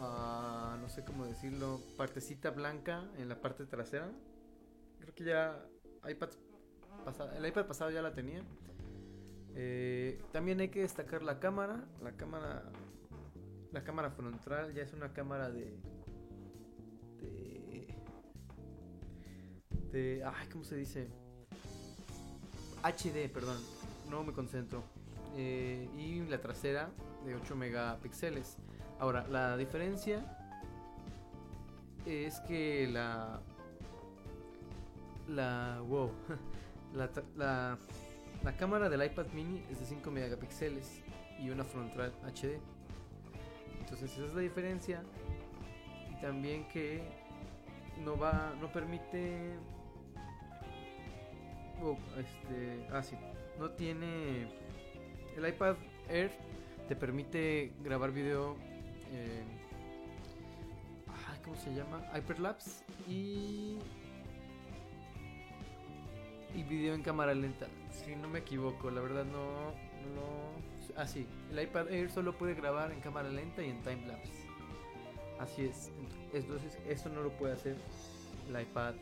ah, 0.01 0.77
no 0.81 0.89
sé 0.89 1.03
cómo 1.03 1.25
decirlo, 1.25 1.79
partecita 1.97 2.49
blanca 2.49 3.03
en 3.17 3.29
la 3.29 3.39
parte 3.39 3.65
trasera. 3.65 4.11
Creo 4.99 5.15
que 5.15 5.23
ya 5.23 5.65
iPad 6.09 6.29
pasado, 7.05 7.31
el 7.33 7.45
iPad 7.45 7.65
pasado 7.65 7.91
ya 7.91 8.01
la 8.01 8.13
tenía. 8.13 8.43
Eh, 9.53 10.21
también 10.31 10.59
hay 10.59 10.69
que 10.69 10.81
destacar 10.81 11.23
la 11.23 11.39
cámara, 11.39 11.85
la 12.01 12.13
cámara, 12.13 12.63
la 13.71 13.83
cámara 13.83 14.11
frontal 14.11 14.73
ya 14.73 14.83
es 14.83 14.93
una 14.93 15.11
cámara 15.13 15.49
de, 15.49 15.77
de, 17.19 17.95
de, 19.91 20.23
ay, 20.23 20.47
¿cómo 20.51 20.63
se 20.63 20.75
dice? 20.75 21.09
HD, 22.83 23.29
perdón, 23.31 23.57
no 24.09 24.23
me 24.23 24.33
concentro. 24.33 24.83
Eh, 25.35 25.87
y 25.97 26.21
la 26.27 26.41
trasera 26.41 26.89
de 27.25 27.35
8 27.35 27.55
megapíxeles. 27.55 28.57
Ahora, 29.01 29.25
la 29.31 29.57
diferencia 29.57 30.23
es 32.05 32.39
que 32.41 32.87
la. 32.87 33.41
La. 35.27 35.81
Wow. 35.87 36.11
La, 36.93 37.09
la, 37.37 37.77
la 38.43 38.57
cámara 38.57 38.89
del 38.89 39.01
iPad 39.01 39.27
mini 39.27 39.63
es 39.71 39.79
de 39.79 39.85
5 39.85 40.11
megapíxeles 40.11 41.01
y 41.39 41.49
una 41.49 41.63
frontal 41.63 42.11
HD. 42.21 42.59
Entonces, 43.79 44.11
esa 44.11 44.25
es 44.25 44.33
la 44.33 44.41
diferencia. 44.41 45.01
Y 46.11 46.19
también 46.19 46.67
que 46.67 47.01
no 48.03 48.17
va, 48.17 48.53
no 48.59 48.69
permite, 48.73 49.53
oh, 51.81 51.97
este, 52.19 52.85
ah 52.91 53.01
sí, 53.01 53.15
no 53.57 53.69
tiene, 53.69 54.49
el 55.37 55.47
iPad 55.47 55.77
Air 56.09 56.31
te 56.89 56.95
permite 56.97 57.71
grabar 57.81 58.11
video, 58.11 58.57
eh, 59.11 59.43
ay, 61.07 61.39
¿cómo 61.43 61.55
se 61.57 61.73
llama? 61.73 62.03
Hyperlapse 62.15 62.83
y 63.07 63.77
y 66.55 66.63
video 66.63 66.93
en 66.93 67.01
cámara 67.01 67.33
lenta. 67.33 67.67
Si 67.91 68.15
no 68.15 68.27
me 68.27 68.39
equivoco, 68.39 68.89
la 68.91 69.01
verdad 69.01 69.25
no, 69.25 69.71
no. 70.15 70.51
Ah, 70.97 71.07
sí, 71.07 71.25
el 71.51 71.61
iPad 71.61 71.89
Air 71.89 72.11
solo 72.11 72.33
puede 72.37 72.53
grabar 72.53 72.91
en 72.91 72.99
cámara 72.99 73.29
lenta 73.29 73.63
y 73.63 73.69
en 73.69 73.81
timelapse. 73.81 74.45
Así 75.39 75.65
es. 75.65 75.91
Entonces, 76.33 76.77
eso 76.87 77.09
no 77.09 77.21
lo 77.21 77.31
puede 77.31 77.53
hacer 77.53 77.77
el 78.49 78.61
iPad. 78.61 78.95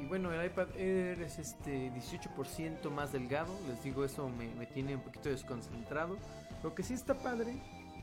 Y 0.00 0.06
bueno, 0.06 0.32
el 0.32 0.46
iPad 0.46 0.68
Air 0.76 1.20
es 1.22 1.38
este 1.38 1.90
18% 1.90 2.88
más 2.90 3.12
delgado. 3.12 3.52
Les 3.68 3.82
digo, 3.82 4.04
eso 4.04 4.28
me, 4.28 4.48
me 4.54 4.66
tiene 4.66 4.94
un 4.94 5.02
poquito 5.02 5.28
desconcentrado. 5.28 6.16
Lo 6.62 6.74
que 6.74 6.82
sí 6.82 6.94
está 6.94 7.18
padre, 7.18 7.60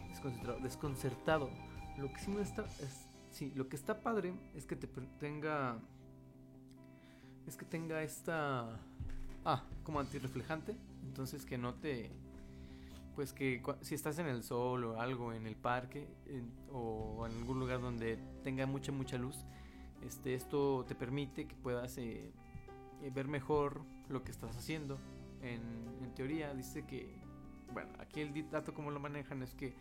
desconcentrado, 0.09 0.59
desconcertado. 0.59 1.49
Lo 1.97 2.11
que 2.11 2.19
sí 2.19 2.31
no 2.31 2.39
está, 2.39 2.63
es, 2.63 3.07
sí, 3.31 3.51
lo 3.55 3.67
que 3.67 3.75
está 3.75 4.01
padre 4.01 4.33
es 4.53 4.65
que 4.65 4.75
te 4.75 4.87
tenga, 5.19 5.77
es 7.47 7.57
que 7.57 7.65
tenga 7.65 8.01
esta, 8.03 8.79
ah, 9.43 9.63
como 9.83 9.99
antirreflejante. 9.99 10.75
Entonces 11.03 11.45
que 11.45 11.57
no 11.57 11.75
te, 11.75 12.11
pues 13.15 13.31
que 13.33 13.61
si 13.81 13.95
estás 13.95 14.19
en 14.19 14.27
el 14.27 14.43
sol 14.43 14.83
o 14.83 14.99
algo 14.99 15.33
en 15.33 15.47
el 15.47 15.55
parque 15.55 16.07
o 16.71 17.25
en 17.25 17.33
algún 17.33 17.59
lugar 17.59 17.81
donde 17.81 18.17
tenga 18.43 18.65
mucha 18.65 18.91
mucha 18.91 19.17
luz, 19.17 19.45
este, 20.01 20.33
esto 20.33 20.85
te 20.87 20.95
permite 20.95 21.47
que 21.47 21.55
puedas 21.55 21.97
eh, 21.97 22.31
eh, 23.01 23.11
ver 23.13 23.27
mejor 23.27 23.81
lo 24.09 24.23
que 24.23 24.31
estás 24.31 24.55
haciendo. 24.55 24.97
En, 25.41 25.61
en 26.01 26.13
teoría 26.13 26.53
dice 26.53 26.85
que, 26.85 27.24
bueno, 27.73 27.89
aquí 27.99 28.21
el 28.21 28.49
dato 28.49 28.73
como 28.73 28.91
lo 28.91 28.99
manejan 28.99 29.43
es 29.43 29.53
que 29.53 29.73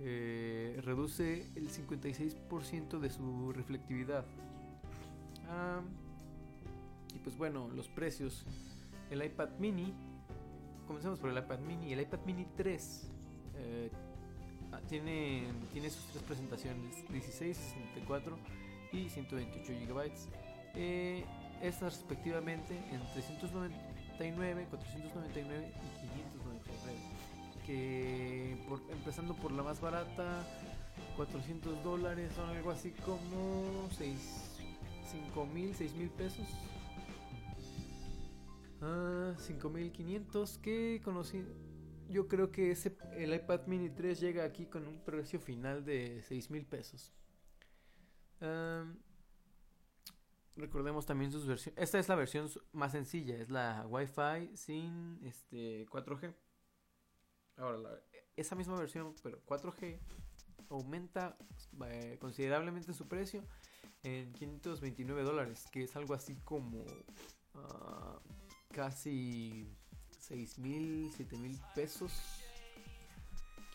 eh, 0.00 0.80
reduce 0.84 1.46
el 1.56 1.70
56% 1.70 3.00
de 3.00 3.10
su 3.10 3.52
reflectividad. 3.52 4.24
Ah, 5.48 5.80
y 7.14 7.18
pues 7.18 7.36
bueno, 7.36 7.68
los 7.74 7.88
precios. 7.88 8.44
El 9.10 9.24
iPad 9.24 9.48
mini, 9.58 9.94
comencemos 10.86 11.18
por 11.18 11.30
el 11.30 11.38
iPad 11.38 11.60
mini. 11.60 11.92
El 11.92 12.00
iPad 12.00 12.20
mini 12.26 12.46
3 12.56 13.10
eh, 13.56 13.90
ah, 14.72 14.80
tiene, 14.88 15.48
tiene 15.72 15.90
sus 15.90 16.04
tres 16.12 16.22
presentaciones: 16.22 17.08
16, 17.10 17.56
64 17.56 18.38
y 18.92 19.08
128 19.08 19.72
GB. 19.72 20.12
Eh, 20.74 21.24
estas 21.62 21.94
respectivamente 21.94 22.76
en 22.92 23.00
399, 23.14 24.66
499 24.70 25.72
y 25.74 26.06
599 26.06 26.47
empezando 27.68 29.34
por 29.34 29.52
la 29.52 29.62
más 29.62 29.80
barata 29.80 30.46
400 31.16 31.82
dólares 31.84 32.32
son 32.34 32.48
algo 32.50 32.70
así 32.70 32.92
como 33.04 33.88
6 33.92 34.48
5 35.10 35.46
mil 35.46 35.74
6 35.74 35.94
mil 35.94 36.10
pesos. 36.10 36.46
Ah, 38.80 39.34
5500 39.38 40.58
que 40.58 41.00
conocí. 41.02 41.44
Yo 42.08 42.28
creo 42.28 42.52
que 42.52 42.70
ese 42.70 42.96
el 43.16 43.34
iPad 43.34 43.66
mini 43.66 43.90
3 43.90 44.20
llega 44.20 44.44
aquí 44.44 44.66
con 44.66 44.86
un 44.86 45.04
precio 45.04 45.40
final 45.40 45.84
de 45.84 46.22
6 46.22 46.50
mil 46.50 46.64
pesos. 46.64 47.12
Recordemos 50.56 51.06
también 51.06 51.32
sus 51.32 51.46
versiones. 51.46 51.80
Esta 51.80 51.98
es 51.98 52.08
la 52.08 52.14
versión 52.14 52.48
más 52.72 52.92
sencilla. 52.92 53.36
Es 53.36 53.50
la 53.50 53.86
Wi-Fi 53.88 54.56
sin 54.56 55.18
este 55.24 55.86
4G 55.86 56.34
Ahora, 57.58 57.78
la- 57.78 58.00
esa 58.36 58.54
misma 58.54 58.76
versión, 58.76 59.14
pero 59.22 59.40
4G, 59.44 59.98
aumenta 60.70 61.36
eh, 61.86 62.16
considerablemente 62.20 62.92
su 62.92 63.08
precio 63.08 63.42
en 64.02 64.32
529 64.34 65.22
dólares, 65.22 65.64
que 65.72 65.82
es 65.84 65.96
algo 65.96 66.14
así 66.14 66.36
como 66.44 66.84
ah, 67.54 68.20
casi 68.70 69.66
6 70.20 70.58
mil, 70.58 71.10
7 71.16 71.36
mil 71.38 71.58
pesos. 71.74 72.12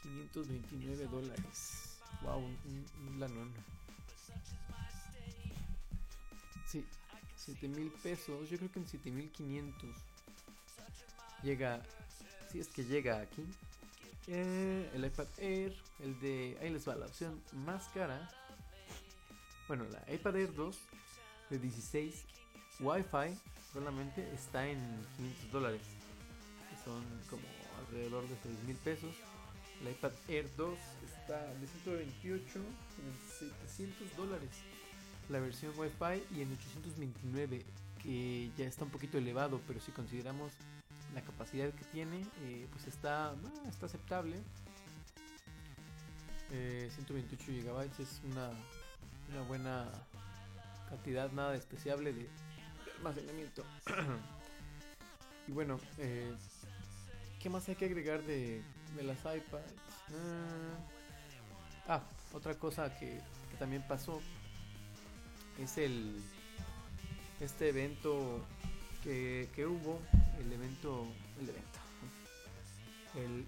529 0.04 1.08
dólares. 1.08 2.00
Wow, 2.24 2.40
un- 2.40 2.86
un 3.08 3.20
lanón. 3.20 3.54
Sí, 6.68 6.86
7 7.36 7.68
mil 7.70 7.92
pesos. 8.04 8.50
Yo 8.50 8.58
creo 8.58 8.72
que 8.72 8.80
en 8.80 8.88
7 8.88 9.12
mil 9.12 9.32
500 9.32 9.90
llega 11.42 11.82
si 12.52 12.60
es 12.60 12.68
que 12.68 12.84
llega 12.84 13.20
aquí. 13.22 13.46
El 14.28 15.04
iPad 15.06 15.28
Air, 15.38 15.76
el 16.00 16.20
de. 16.22 16.58
Ahí 16.62 16.70
les 16.70 16.88
va 16.88 16.96
la 16.96 17.06
opción 17.08 17.42
más 17.66 17.90
cara. 17.90 18.30
Bueno, 19.68 19.86
la 19.92 20.14
iPad 20.14 20.38
Air 20.38 20.54
2 20.54 20.78
de 21.50 21.60
16 21.60 22.26
Wi-Fi 22.80 23.38
solamente 23.74 24.30
está 24.34 24.68
en 24.68 24.80
500 25.18 25.52
dólares. 25.52 25.82
Son 26.86 27.04
como 27.30 27.44
alrededor 27.80 28.28
de 28.28 28.36
6 28.44 28.64
mil 28.66 28.78
pesos. 28.78 29.14
El 29.82 29.92
iPad 29.92 30.12
Air 30.30 30.50
2 30.56 30.78
está 31.18 31.54
de 31.56 31.68
128 31.68 32.60
en 32.60 33.50
700 33.68 34.16
dólares. 34.16 34.50
La 35.30 35.40
versión 35.40 35.74
Wi-Fi 35.78 36.38
y 36.38 36.42
en 36.42 36.54
829 36.54 37.66
que 38.02 38.52
ya 38.58 38.66
está 38.66 38.84
un 38.84 38.92
poquito 38.92 39.18
elevado, 39.18 39.62
pero 39.68 39.80
si 39.80 39.92
consideramos 39.92 40.52
la 41.14 41.22
capacidad 41.22 41.72
que 41.72 41.84
tiene, 41.86 42.26
eh, 42.42 42.68
pues 42.72 42.88
está, 42.88 43.34
está 43.70 43.86
aceptable. 43.86 44.38
Eh, 46.52 46.90
128 46.94 47.46
GB 47.48 48.02
es 48.02 48.22
una, 48.32 48.52
una 49.32 49.42
buena 49.48 49.90
cantidad, 50.90 51.32
nada 51.32 51.52
despreciable 51.52 52.14
de, 52.14 52.24
de 52.24 52.30
almacenamiento. 52.98 53.64
y 55.48 55.52
bueno, 55.52 55.80
eh, 55.98 56.34
¿qué 57.40 57.50
más 57.50 57.68
hay 57.70 57.76
que 57.76 57.86
agregar 57.86 58.22
de, 58.24 58.62
de 58.96 59.04
las 59.04 59.20
iPads? 59.20 59.74
Ah, 60.10 60.78
ah, 61.88 62.04
otra 62.34 62.56
cosa 62.56 62.96
que, 62.98 63.20
que 63.50 63.58
también 63.58 63.84
pasó 63.88 64.22
es 65.60 65.78
el 65.78 66.22
este 67.40 67.70
evento 67.70 68.46
que, 69.04 69.50
que 69.54 69.66
hubo, 69.66 70.00
el 70.46 70.54
evento, 70.54 71.08
el 71.40 71.50
evento, 71.50 71.80
el, 73.16 73.46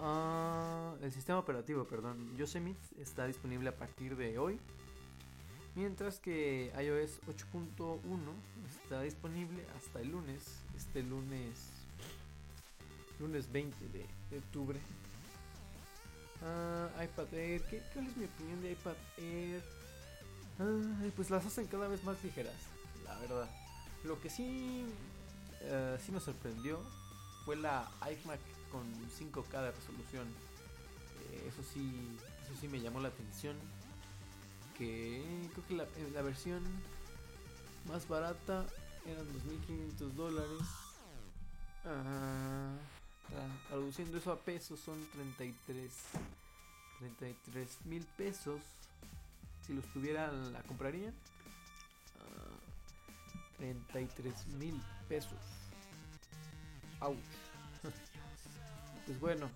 ah, 0.00 0.94
el 1.00 1.12
sistema 1.12 1.38
operativo, 1.38 1.84
perdón, 1.84 2.36
Yosemite 2.36 2.80
está 3.00 3.26
disponible 3.26 3.68
a 3.68 3.76
partir 3.76 4.16
de 4.16 4.38
hoy, 4.38 4.58
mientras 5.74 6.18
que 6.18 6.72
iOS 6.76 7.20
8.1 7.26 8.00
está 8.82 9.02
disponible 9.02 9.64
hasta 9.76 10.00
el 10.00 10.10
lunes, 10.10 10.42
este 10.76 11.02
lunes, 11.02 11.70
lunes 13.20 13.50
20 13.52 13.76
de, 13.88 14.38
octubre. 14.38 14.80
Ah, 16.42 16.90
iPad 17.02 17.32
Air, 17.34 17.62
¿qué, 17.62 17.82
¿cuál 17.92 18.06
es 18.06 18.16
mi 18.16 18.24
opinión 18.24 18.60
de 18.62 18.72
iPad 18.72 18.96
Air? 19.18 19.62
Ay, 20.58 21.12
pues 21.14 21.30
las 21.30 21.44
hacen 21.46 21.66
cada 21.66 21.86
vez 21.88 22.02
más 22.04 22.22
ligeras, 22.24 22.54
la 23.04 23.16
verdad. 23.18 23.48
Lo 24.04 24.20
que 24.20 24.30
sí, 24.30 24.86
eh, 25.66 25.98
sí 26.04 26.12
me 26.12 26.20
sorprendió 26.20 26.80
fue 27.44 27.56
la 27.56 27.88
iMac 28.02 28.40
con 28.72 28.84
5K 29.10 29.62
de 29.62 29.70
resolución. 29.72 30.26
Eh, 31.30 31.48
eso 31.48 31.62
sí, 31.72 32.16
eso 32.44 32.54
sí 32.60 32.68
me 32.68 32.80
llamó 32.80 33.00
la 33.00 33.08
atención. 33.08 33.56
Que 34.76 35.48
creo 35.54 35.66
que 35.66 35.74
la, 35.74 35.84
eh, 35.84 36.10
la 36.12 36.22
versión 36.22 36.62
más 37.88 38.06
barata 38.08 38.66
eran 39.06 39.26
2.500 39.28 40.12
dólares. 40.14 40.60
Ah, 41.84 42.74
tra- 43.30 43.68
traduciendo 43.68 44.18
eso 44.18 44.32
a 44.32 44.38
pesos 44.40 44.80
son 44.80 45.06
33 45.12 45.92
33 46.98 47.86
mil 47.86 48.04
pesos. 48.16 48.60
Si 49.64 49.72
los 49.72 49.84
tuvieran, 49.92 50.52
¿la 50.52 50.62
comprarían? 50.62 51.14
Ah, 52.18 52.56
33 53.58 54.46
mil 54.58 54.80
pesos. 55.08 55.38
Ouch. 57.06 57.16
pues 59.06 59.20
bueno, 59.20 59.48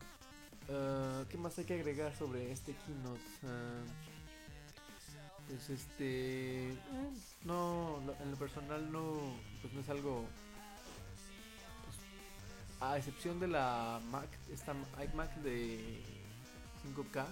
ah, 0.71 1.25
¿qué 1.29 1.37
más 1.37 1.59
hay 1.59 1.65
que 1.65 1.75
agregar 1.75 2.15
sobre 2.17 2.53
este 2.53 2.75
Keynote? 2.87 3.21
Ah, 3.45 3.83
pues 5.49 5.69
este. 5.71 6.71
eh, 6.71 6.77
no, 7.45 7.99
en 8.23 8.31
lo 8.31 8.37
personal 8.37 8.93
no. 8.93 9.35
Pues 9.61 9.73
no 9.73 9.81
es 9.81 9.89
algo. 9.89 10.25
pues, 11.85 11.99
a 12.81 12.97
excepción 12.97 13.41
de 13.41 13.49
la 13.49 14.01
Mac, 14.11 14.29
esta 14.53 14.73
iMac 15.13 15.35
de 15.39 16.03
5K. 16.85 17.27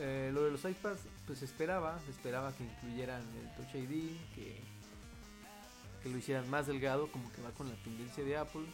Eh, 0.00 0.30
lo 0.32 0.44
de 0.44 0.50
los 0.50 0.64
iPads, 0.64 1.00
pues 1.26 1.42
esperaba, 1.42 1.98
esperaba 2.08 2.52
que 2.54 2.64
incluyeran 2.64 3.22
el 3.36 3.54
Touch 3.56 3.74
ID, 3.74 4.16
que 4.34 6.08
lo 6.08 6.16
hicieran 6.18 6.48
más 6.48 6.66
delgado, 6.66 7.10
como 7.12 7.30
que 7.32 7.42
va 7.42 7.50
con 7.50 7.68
la 7.68 7.74
tendencia 7.82 8.24
de 8.24 8.36
Apple. 8.36 8.66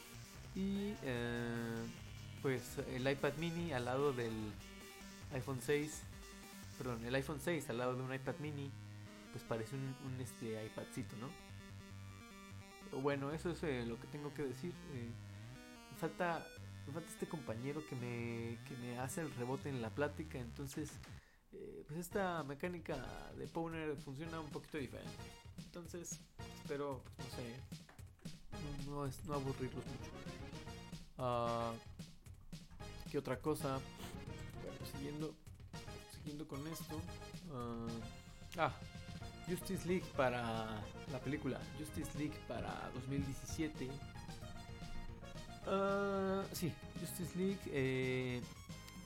Y 0.55 0.95
eh, 1.03 1.85
pues 2.43 2.79
el 2.95 3.09
iPad 3.11 3.35
mini 3.39 3.73
al 3.73 3.87
lado 3.87 4.13
del 4.13 4.53
iPhone 5.33 5.61
6, 5.61 6.03
perdón, 6.79 7.05
el 7.05 7.15
iPhone 7.15 7.41
6 7.41 7.71
al 7.71 7.79
lado 7.79 7.97
de 7.97 8.03
un 8.03 8.15
iPad 8.15 8.35
mini, 8.39 8.71
pues 9.33 9.43
parece 9.45 9.75
un, 9.75 9.97
un, 10.07 10.21
este 10.21 10.65
iPadcito, 10.65 11.17
¿no? 11.17 11.29
Bueno, 13.01 13.33
eso 13.33 13.51
es 13.51 13.63
eh, 13.65 13.85
lo 13.87 13.99
que 13.99 14.07
tengo 14.07 14.33
que 14.35 14.45
decir. 14.45 14.73
Eh, 14.93 15.11
falta, 15.99 16.47
falta 16.93 17.11
este 17.11 17.27
compañero 17.27 17.83
que 17.89 17.97
me, 17.97 18.59
que 18.69 18.77
me 18.77 18.99
hace 18.99 19.23
el 19.23 19.35
rebote 19.35 19.69
en 19.69 19.83
la 19.83 19.91
plática, 19.91 20.39
entonces 20.39 20.93
eh, 21.53 21.85
pues 21.87 22.01
esta 22.01 22.43
mecánica 22.45 22.97
de 23.37 23.47
Powner 23.47 23.97
funciona 23.97 24.41
un 24.41 24.51
poquito 24.51 24.79
diferente. 24.79 25.13
Entonces, 25.59 26.21
espero, 26.63 27.03
pues, 27.17 27.29
no 27.29 27.37
sé, 27.37 28.91
no, 28.91 29.07
es, 29.07 29.25
no 29.25 29.35
aburrirlos 29.35 29.85
mucho. 29.87 30.44
Ah, 31.19 31.73
¿Qué 33.11 33.19
otra 33.19 33.39
cosa? 33.39 33.79
Siguiendo, 34.93 35.35
siguiendo 36.13 36.47
con 36.49 36.67
esto. 36.67 37.01
ah, 37.53 37.87
ah, 38.59 38.73
Justice 39.49 39.87
League 39.87 40.05
para 40.17 40.67
la 41.13 41.19
película 41.21 41.61
Justice 41.79 42.17
League 42.19 42.35
para 42.49 42.91
2017. 42.95 43.89
Ah, 45.67 46.43
sí, 46.53 46.73
Justice 47.01 47.39
League. 47.39 47.61
eh, 47.67 48.41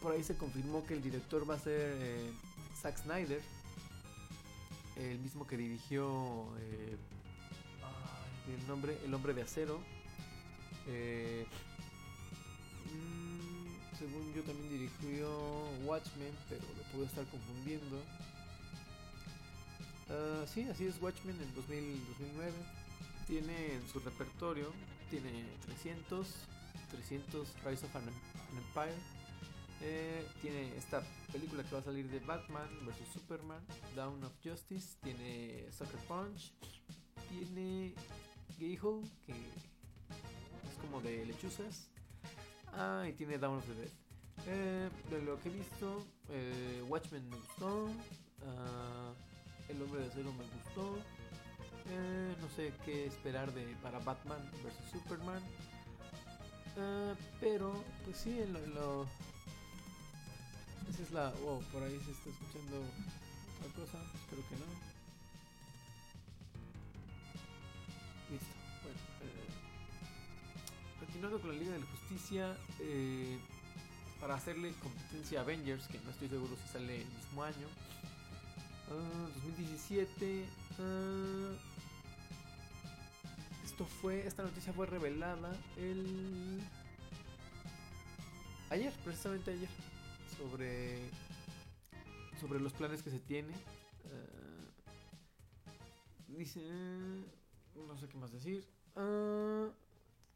por 0.00 0.12
ahí 0.12 0.22
se 0.22 0.36
confirmó 0.36 0.84
que 0.86 0.94
el 0.94 1.02
director 1.02 1.48
va 1.48 1.54
a 1.54 1.58
ser 1.58 1.96
eh, 1.98 2.30
Zack 2.80 2.98
Snyder, 2.98 3.42
el 4.96 5.18
mismo 5.18 5.44
que 5.46 5.56
dirigió 5.56 6.46
eh, 6.60 6.96
el 8.56 8.66
nombre, 8.68 8.96
el 9.04 9.12
hombre 9.12 9.34
de 9.34 9.42
acero. 9.42 9.80
Eh, 10.86 11.46
mm, 12.92 13.96
según 13.98 14.32
yo 14.34 14.42
también 14.42 14.68
dirigió 14.68 15.28
Watchmen, 15.84 16.34
pero 16.48 16.62
lo 16.62 16.82
puedo 16.92 17.04
estar 17.04 17.24
confundiendo. 17.26 18.02
Ah, 20.10 20.44
sí, 20.46 20.62
así 20.70 20.86
es 20.86 21.00
Watchmen 21.02 21.36
en 21.40 21.54
2000, 21.54 22.06
2009. 22.18 22.52
Tiene 23.26 23.74
en 23.74 23.88
su 23.88 24.00
repertorio, 24.00 24.72
tiene 25.10 25.44
300, 25.66 26.26
300 26.90 27.48
Rise 27.64 27.86
of 27.86 27.96
an, 27.96 28.04
Empire. 28.56 28.96
Eh, 29.80 30.26
tiene 30.40 30.76
esta 30.76 31.02
película 31.30 31.62
que 31.62 31.72
va 31.74 31.80
a 31.80 31.84
salir 31.84 32.08
de 32.08 32.18
Batman 32.20 32.68
vs 32.86 33.12
Superman, 33.12 33.60
Dawn 33.94 34.24
of 34.24 34.32
Justice. 34.42 34.96
Tiene 35.02 35.66
Sucker 35.70 36.00
Punch. 36.08 36.52
Tiene 37.28 37.94
Gayhole, 38.58 39.06
que 39.26 39.32
es 39.32 40.78
como 40.80 41.00
de 41.02 41.26
lechuzas. 41.26 41.90
Ah, 42.74 43.04
y 43.08 43.12
tiene 43.12 43.38
Dawn 43.38 43.58
of 43.58 43.64
the 43.66 43.74
Dead. 43.74 43.90
Eh, 44.46 44.90
de 45.10 45.22
lo 45.22 45.40
que 45.40 45.48
he 45.48 45.52
visto, 45.52 46.04
eh, 46.30 46.82
Watchmen 46.88 47.28
me 47.28 47.36
gustó. 47.36 47.88
ah, 48.46 49.12
el 49.68 49.82
hombre 49.82 50.02
de 50.02 50.08
acero 50.08 50.32
me 50.32 50.44
gustó. 50.44 50.96
Eh, 51.90 52.34
no 52.40 52.48
sé 52.50 52.72
qué 52.84 53.06
esperar 53.06 53.52
de 53.52 53.64
para 53.82 53.98
Batman 54.00 54.40
vs 54.62 54.90
Superman. 54.92 55.42
Ah, 56.78 57.14
pero, 57.40 57.72
pues 58.04 58.18
sí, 58.18 58.38
lo, 58.46 58.60
lo- 58.68 59.06
Esa 60.90 61.02
es 61.02 61.10
la. 61.10 61.32
Oh, 61.44 61.60
por 61.72 61.82
ahí 61.82 61.98
se 62.04 62.12
está 62.12 62.30
escuchando 62.30 62.76
otra 63.58 63.72
cosa. 63.84 63.98
Espero 64.14 64.42
que 64.48 64.56
no. 64.56 64.87
Continuando 71.18 71.40
con 71.40 71.50
la 71.50 71.58
Liga 71.58 71.72
de 71.72 71.80
la 71.80 71.86
Justicia. 71.86 72.56
eh, 72.80 73.38
para 74.20 74.34
hacerle 74.34 74.72
competencia 74.74 75.40
a 75.40 75.42
Avengers, 75.42 75.86
que 75.88 75.98
no 76.00 76.10
estoy 76.10 76.28
seguro 76.28 76.56
si 76.56 76.72
sale 76.72 77.02
el 77.02 77.08
mismo 77.08 77.42
año. 77.42 77.66
Ah, 78.88 79.28
2017. 79.34 80.44
ah, 80.78 81.54
esto 83.64 83.84
fue. 83.84 84.26
Esta 84.26 84.44
noticia 84.44 84.72
fue 84.72 84.86
revelada 84.86 85.56
el. 85.76 86.60
Ayer, 88.70 88.92
precisamente 89.04 89.50
ayer. 89.52 89.68
Sobre. 90.36 90.98
Sobre 92.40 92.60
los 92.60 92.72
planes 92.72 93.02
que 93.02 93.10
se 93.10 93.18
tiene. 93.18 93.54
Ah, 94.04 94.70
dice. 96.28 96.60
No 97.74 97.98
sé 97.98 98.08
qué 98.08 98.18
más 98.18 98.32
decir. 98.32 98.64
Ah, 98.94 99.68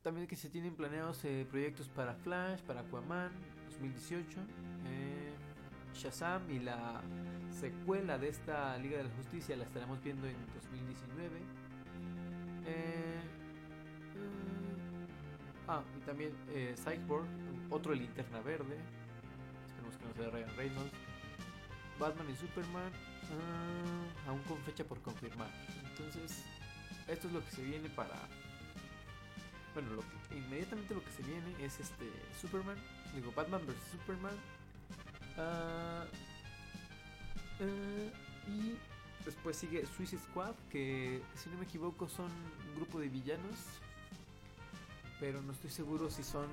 también 0.03 0.27
que 0.27 0.37
se 0.37 0.49
tienen 0.49 0.75
planeados 0.75 1.25
eh, 1.25 1.47
proyectos 1.49 1.89
para 1.89 2.15
Flash, 2.15 2.61
para 2.63 2.81
Aquaman 2.81 3.31
2018, 3.71 4.41
eh, 4.87 5.33
Shazam 5.95 6.51
y 6.51 6.59
la 6.59 7.01
secuela 7.51 8.19
de 8.19 8.29
esta 8.29 8.77
Liga 8.79 8.99
de 8.99 9.05
la 9.05 9.11
Justicia 9.11 9.57
la 9.57 9.65
estaremos 9.65 10.03
viendo 10.03 10.27
en 10.27 10.37
2019. 10.55 11.29
Eh, 12.67 13.21
ah, 15.69 15.83
y 15.97 16.01
también 16.01 16.33
Cyborg, 16.77 17.27
otro 17.71 17.95
linterna 17.95 18.41
verde. 18.41 18.77
Esperemos 19.67 19.97
que 19.97 20.05
no 20.07 20.15
sea 20.15 20.31
Ryan 20.31 20.57
Reynolds. 20.57 20.93
Batman 21.99 22.27
y 22.31 22.35
Superman, 22.35 22.93
ah, 23.31 24.31
aún 24.31 24.43
con 24.43 24.59
fecha 24.63 24.83
por 24.83 25.01
confirmar. 25.03 25.51
Entonces, 25.91 26.45
esto 27.07 27.29
es 27.29 27.33
lo 27.33 27.45
que 27.45 27.51
se 27.51 27.63
viene 27.63 27.89
para. 27.91 28.17
Bueno, 29.75 29.91
lo 29.95 30.03
que- 30.03 30.37
inmediatamente 30.37 30.95
lo 30.95 31.03
que 31.05 31.11
se 31.13 31.23
viene 31.23 31.65
es 31.65 31.81
este 31.81 32.11
Superman, 32.41 32.77
digo 33.15 33.33
Batman 33.35 33.63
vs 33.67 33.77
Superman. 33.93 34.35
ah, 35.39 36.05
eh, 37.61 38.13
y 38.49 38.75
después 39.25 39.57
sigue 39.57 39.87
Suicide 39.87 40.21
Squad, 40.21 40.55
que 40.71 41.23
si 41.37 41.49
no 41.51 41.57
me 41.59 41.65
equivoco 41.65 42.09
son 42.09 42.27
un 42.27 42.75
grupo 42.77 42.99
de 43.01 43.09
villanos. 43.09 43.57
Pero 45.21 45.41
no 45.43 45.53
estoy 45.53 45.71
seguro 45.71 46.11
si 46.11 46.23
son. 46.25 46.49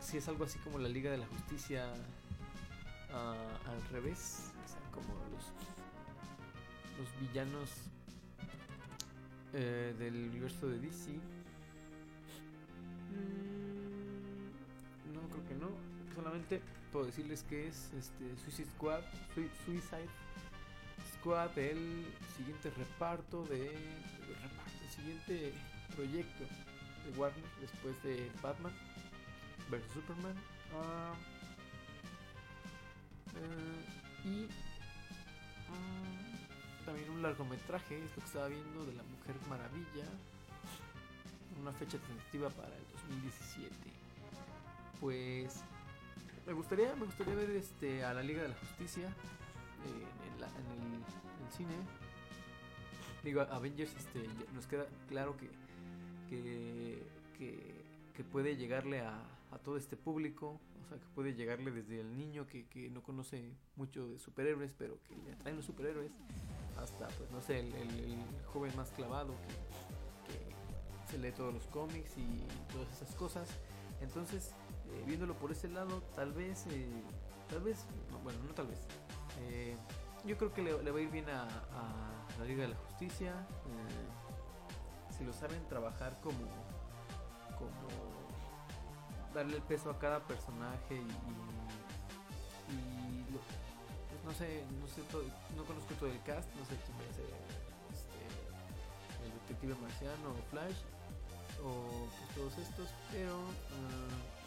si 0.00 0.18
es 0.18 0.28
algo 0.28 0.44
así 0.44 0.58
como 0.58 0.78
la 0.78 0.88
Liga 0.88 1.10
de 1.10 1.16
la 1.18 1.26
Justicia 1.26 1.92
ah, 3.12 3.34
al 3.68 3.88
revés. 3.90 4.50
O 4.64 4.68
sea, 4.68 4.80
como 4.92 5.14
los. 5.30 5.44
los 6.98 7.20
villanos 7.28 7.70
eh, 9.54 9.94
del 9.98 10.14
universo 10.28 10.68
de 10.68 10.78
DC. 10.78 11.10
Creo 15.32 15.48
que 15.48 15.54
no. 15.54 15.68
Solamente 16.14 16.60
puedo 16.92 17.06
decirles 17.06 17.42
que 17.44 17.68
es 17.68 17.90
este 17.98 18.36
Suicide 18.44 18.68
Squad, 18.76 19.00
Sui- 19.34 19.50
Suicide 19.64 20.08
Squad, 21.14 21.56
el 21.58 22.06
siguiente 22.36 22.70
reparto 22.70 23.44
de, 23.46 23.68
el 23.70 24.90
siguiente 24.94 25.54
proyecto 25.96 26.44
de 26.44 27.18
Warner 27.18 27.44
después 27.60 28.00
de 28.02 28.30
Batman 28.42 28.72
vs 29.70 29.82
Superman. 29.94 30.34
Ah, 30.74 31.14
eh, 33.36 34.28
y 34.28 34.48
ah, 35.70 36.84
también 36.84 37.10
un 37.10 37.22
largometraje, 37.22 37.96
es 37.98 38.10
lo 38.10 38.14
que 38.16 38.20
estaba 38.26 38.48
viendo 38.48 38.84
de 38.84 38.94
la 38.94 39.02
Mujer 39.02 39.34
Maravilla. 39.48 40.04
Una 41.60 41.72
fecha 41.72 41.98
tentativa 41.98 42.48
para 42.50 42.74
el 42.76 42.84
2017. 42.92 43.72
Pues 45.02 45.64
me 46.46 46.52
gustaría, 46.52 46.94
me 46.94 47.06
gustaría 47.06 47.34
ver 47.34 47.50
este 47.50 48.04
a 48.04 48.14
la 48.14 48.22
Liga 48.22 48.42
de 48.42 48.50
la 48.50 48.54
Justicia 48.54 49.12
en, 49.84 50.44
el, 50.44 51.52
cine. 51.52 51.74
Digo, 53.24 53.40
Avengers 53.40 53.92
este, 53.96 54.22
nos 54.54 54.68
queda 54.68 54.86
claro 55.08 55.36
que, 55.36 55.50
que, 56.30 57.02
que, 58.14 58.22
puede 58.22 58.56
llegarle 58.56 59.00
a, 59.00 59.20
todo 59.64 59.76
este 59.76 59.96
público, 59.96 60.60
o 60.84 60.88
sea, 60.88 60.98
que 60.98 61.06
puede 61.16 61.34
llegarle 61.34 61.72
desde 61.72 62.00
el 62.00 62.16
niño 62.16 62.46
que, 62.46 62.66
que 62.68 62.88
no 62.88 63.02
conoce 63.02 63.56
mucho 63.74 64.06
de 64.06 64.20
superhéroes, 64.20 64.72
pero 64.78 65.00
que 65.08 65.16
le 65.16 65.32
atraen 65.32 65.56
los 65.56 65.66
superhéroes, 65.66 66.12
hasta, 66.78 67.08
pues 67.08 67.28
no 67.32 67.40
sé, 67.40 67.58
el, 67.58 67.74
el- 67.74 68.04
el 68.04 68.44
joven 68.46 68.74
más 68.76 68.92
clavado 68.92 69.34
que, 70.28 70.32
que 70.32 71.10
se 71.10 71.18
lee 71.18 71.32
todos 71.32 71.52
los 71.52 71.66
cómics 71.66 72.16
y 72.16 72.46
todas 72.72 72.90
esas 72.92 73.12
cosas. 73.16 73.48
Entonces, 74.00 74.52
eh, 74.92 75.02
viéndolo 75.06 75.34
por 75.34 75.52
ese 75.52 75.68
lado, 75.68 76.02
tal 76.14 76.32
vez, 76.32 76.66
eh, 76.68 77.02
tal 77.48 77.62
vez, 77.62 77.86
no, 78.10 78.18
bueno, 78.18 78.38
no 78.46 78.52
tal 78.54 78.66
vez. 78.66 78.86
eh, 79.40 79.76
yo 80.24 80.36
creo 80.38 80.52
que 80.52 80.62
le, 80.62 80.72
va 80.72 80.98
a 80.98 81.02
ir 81.02 81.10
bien 81.10 81.28
a, 81.28 81.48
la 82.38 82.44
Liga 82.44 82.62
de 82.62 82.68
la 82.68 82.76
Justicia. 82.76 83.34
si 85.10 85.24
lo 85.24 85.32
saben 85.32 85.66
trabajar 85.68 86.20
como, 86.22 86.46
como 87.58 87.88
darle 89.34 89.56
el 89.56 89.62
peso 89.62 89.90
a 89.90 89.98
cada 89.98 90.20
personaje 90.20 90.94
y, 90.94 91.08
pues 93.32 93.44
no 94.24 94.32
sé, 94.32 94.64
no 94.80 94.86
sé 94.86 95.02
todo, 95.10 95.24
no 95.56 95.64
conozco 95.64 95.94
todo 95.94 96.08
el 96.08 96.22
cast, 96.22 96.48
no 96.54 96.64
sé 96.64 96.76
quién 96.84 96.96
va 96.98 97.02
este, 97.10 97.22
el 99.24 99.32
detective 99.40 99.74
marciano 99.80 100.30
o 100.30 100.42
Flash 100.50 100.76
o 101.64 102.06
pues, 102.06 102.28
todos 102.34 102.58
estos, 102.58 102.88
pero 103.10 103.34
ah, 103.34 104.41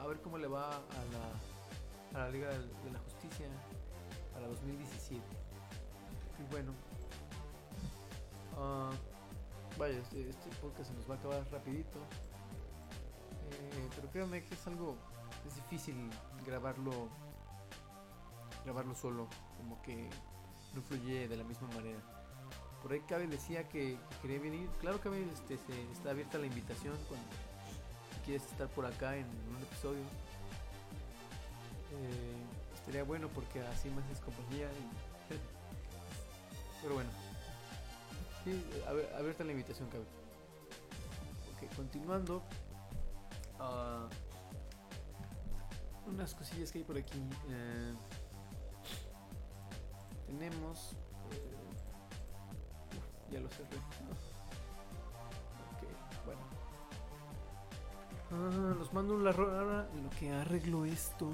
a 0.00 0.06
ver 0.06 0.20
cómo 0.22 0.38
le 0.38 0.46
va 0.48 0.68
a 0.68 0.80
la, 2.12 2.18
a 2.20 2.24
la 2.26 2.30
Liga 2.30 2.48
de 2.50 2.90
la 2.92 2.98
Justicia 3.00 3.46
para 4.32 4.46
2017. 4.48 5.22
Y 6.38 6.50
bueno, 6.50 6.72
ah, 8.56 8.90
vaya, 9.78 9.98
este, 9.98 10.28
este 10.30 10.50
podcast 10.60 10.90
se 10.90 10.94
nos 10.96 11.08
va 11.08 11.14
a 11.14 11.18
acabar 11.18 11.46
rapidito. 11.50 11.98
Eh, 13.50 13.88
pero 13.94 14.10
créanme 14.10 14.44
que 14.44 14.54
es 14.54 14.66
algo, 14.66 14.96
es 15.46 15.54
difícil 15.56 16.10
grabarlo, 16.46 17.08
grabarlo 18.64 18.94
solo, 18.94 19.28
como 19.56 19.80
que 19.82 20.08
no 20.74 20.82
fluye 20.82 21.28
de 21.28 21.36
la 21.36 21.44
misma 21.44 21.68
manera. 21.68 21.98
Por 22.82 22.92
ahí 22.92 23.00
Cabe 23.00 23.26
decía 23.26 23.66
que, 23.68 23.96
que 24.10 24.16
quería 24.22 24.40
venir. 24.40 24.68
Claro 24.80 25.00
que 25.00 25.08
este, 25.32 25.56
se- 25.56 25.92
está 25.92 26.10
abierta 26.10 26.36
la 26.38 26.46
invitación 26.46 26.94
cuando 27.08 27.26
quieres 28.24 28.44
estar 28.50 28.68
por 28.68 28.86
acá 28.86 29.16
en 29.16 29.26
un 29.26 29.62
episodio. 29.62 30.00
Eh, 31.92 32.36
estaría 32.74 33.04
bueno 33.04 33.28
porque 33.28 33.60
así 33.60 33.88
me 33.90 34.02
haces 34.02 34.20
compañía. 34.20 34.66
y- 34.72 35.34
Pero 36.82 36.94
bueno. 36.94 37.10
Sí, 38.44 38.62
abe- 38.88 39.08
abierta 39.16 39.44
la 39.44 39.52
invitación, 39.52 39.88
Cabe. 39.88 40.04
Ok, 41.54 41.74
continuando. 41.76 42.42
Ah, 43.58 44.08
unas 46.06 46.34
cosillas 46.34 46.70
que 46.70 46.78
hay 46.78 46.84
por 46.84 46.98
aquí. 46.98 47.18
eh, 47.48 47.94
tenemos. 50.26 50.92
eh, 51.30 51.54
ya 53.30 53.40
lo 53.40 53.48
cerré. 53.48 53.76
Ok, 55.72 55.82
bueno. 56.26 56.40
Ah, 58.34 58.74
los 58.76 58.92
mando 58.92 59.14
un 59.14 59.24
la 59.24 59.32
rara 59.32 59.88
en 59.94 60.04
lo 60.04 60.10
que 60.10 60.32
arreglo 60.32 60.84
esto. 60.84 61.32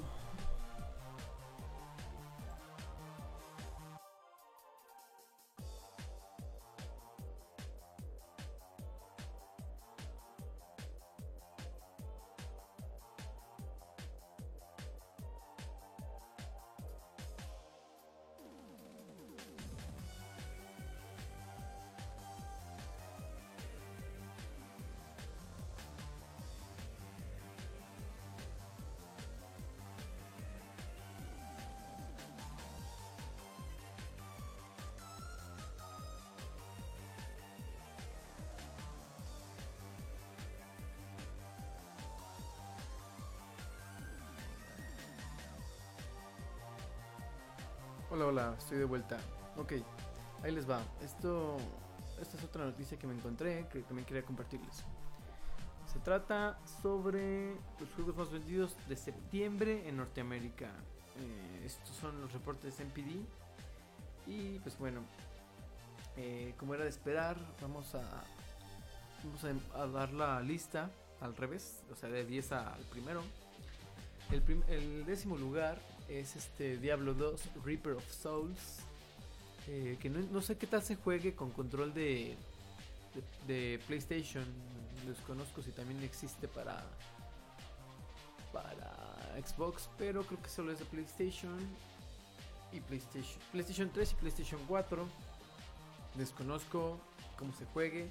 Hola, 48.31 48.55
estoy 48.57 48.77
de 48.77 48.85
vuelta. 48.85 49.17
Ok, 49.57 49.73
ahí 50.41 50.53
les 50.53 50.69
va. 50.69 50.79
Esto, 51.03 51.57
esta 52.21 52.37
es 52.37 52.43
otra 52.45 52.63
noticia 52.63 52.97
que 52.97 53.05
me 53.05 53.13
encontré 53.13 53.67
que 53.67 53.81
también 53.81 54.05
quería 54.05 54.23
compartirles. 54.23 54.85
Se 55.91 55.99
trata 55.99 56.57
sobre 56.81 57.55
los 57.77 57.89
juegos 57.93 58.15
más 58.15 58.31
vendidos 58.31 58.77
de 58.87 58.95
septiembre 58.95 59.85
en 59.85 59.97
Norteamérica. 59.97 60.67
Eh, 61.19 61.63
estos 61.65 61.93
son 61.97 62.21
los 62.21 62.31
reportes 62.31 62.79
NPD. 62.79 63.19
Y 64.27 64.59
pues 64.59 64.77
bueno, 64.79 65.01
eh, 66.15 66.53
como 66.57 66.73
era 66.73 66.85
de 66.85 66.89
esperar, 66.89 67.35
vamos 67.61 67.93
a, 67.95 68.23
vamos 69.25 69.43
a, 69.75 69.87
dar 69.87 70.13
la 70.13 70.39
lista 70.39 70.89
al 71.19 71.35
revés, 71.35 71.83
o 71.91 71.95
sea, 71.97 72.07
de 72.07 72.23
10 72.23 72.53
al 72.53 72.79
primero. 72.91 73.23
El, 74.31 74.41
prim- 74.41 74.63
el 74.69 75.03
décimo 75.05 75.35
lugar 75.35 75.77
es 76.19 76.35
este 76.35 76.77
Diablo 76.77 77.13
2 77.13 77.41
Reaper 77.63 77.93
of 77.93 78.11
Souls. 78.11 78.79
eh, 79.67 79.97
que 79.99 80.09
no, 80.09 80.19
no 80.31 80.41
sé 80.41 80.57
qué 80.57 80.67
tal 80.67 80.81
se 80.81 80.95
juegue 80.95 81.35
con 81.35 81.51
control 81.51 81.93
de, 81.93 82.35
de, 83.47 83.79
PlayStation. 83.87 84.45
Desconozco 85.07 85.61
si 85.61 85.71
también 85.71 86.03
existe 86.03 86.47
para, 86.47 86.83
para 88.51 89.41
Xbox, 89.45 89.89
pero 89.97 90.23
creo 90.23 90.41
que 90.41 90.49
solo 90.49 90.71
es 90.71 90.79
de 90.79 90.85
PlayStation 90.85 91.57
y 92.71 92.79
PlayStation, 92.81 93.39
PlayStation 93.51 93.89
3 93.91 94.11
y 94.11 94.15
PlayStation 94.15 94.61
4. 94.67 95.07
Desconozco 96.15 96.99
cómo 97.37 97.53
se 97.53 97.65
juegue, 97.65 98.09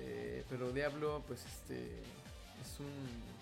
eh, 0.00 0.44
pero 0.48 0.70
Diablo, 0.70 1.22
pues 1.26 1.44
este 1.44 2.00
es 2.62 2.80
un 2.80 3.38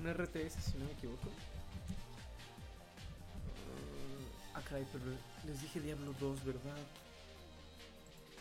un 0.00 0.12
RTS, 0.12 0.54
si 0.62 0.78
no 0.78 0.86
me 0.86 0.92
equivoco. 0.92 1.28
Ah, 4.54 4.62
caray, 4.68 4.86
pero 4.92 5.04
les 5.46 5.60
dije 5.62 5.80
Diablo 5.80 6.14
2, 6.20 6.44
¿verdad? 6.44 6.76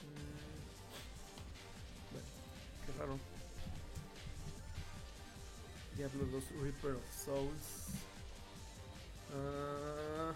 Mm, 0.03 0.59
bueno, 2.11 2.27
qué 2.85 2.91
raro. 2.99 3.19
Diablo 5.95 6.25
2 6.25 6.43
Reaper 6.61 6.91
of 6.91 7.25
Souls. 7.25 7.89
Ah, 9.33 10.33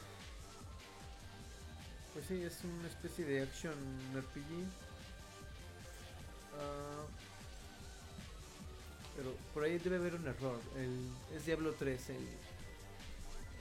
pues 2.13 2.25
sí, 2.27 2.43
es 2.43 2.63
una 2.63 2.87
especie 2.87 3.25
de 3.25 3.41
action 3.41 3.73
RPG. 4.13 4.65
Ah, 6.59 7.05
pero 9.15 9.33
por 9.53 9.63
ahí 9.63 9.77
debe 9.77 9.97
haber 9.97 10.15
un 10.15 10.27
error. 10.27 10.59
El, 10.75 11.09
es 11.35 11.45
Diablo 11.45 11.73
3 11.77 12.09
el, 12.09 12.15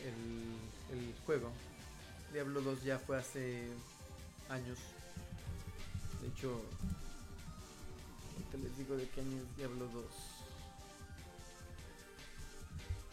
el, 0.06 0.98
el 0.98 1.14
juego. 1.24 1.52
Diablo 2.32 2.62
2 2.62 2.82
ya 2.82 2.98
fue 2.98 3.18
hace 3.18 3.68
años. 4.48 4.78
De 6.22 6.28
hecho, 6.28 6.62
ahorita 8.32 8.56
les 8.56 8.78
digo 8.78 8.96
de 8.96 9.06
qué 9.10 9.20
año 9.20 9.36
es 9.36 9.56
Diablo 9.58 9.86
2. 9.88 10.04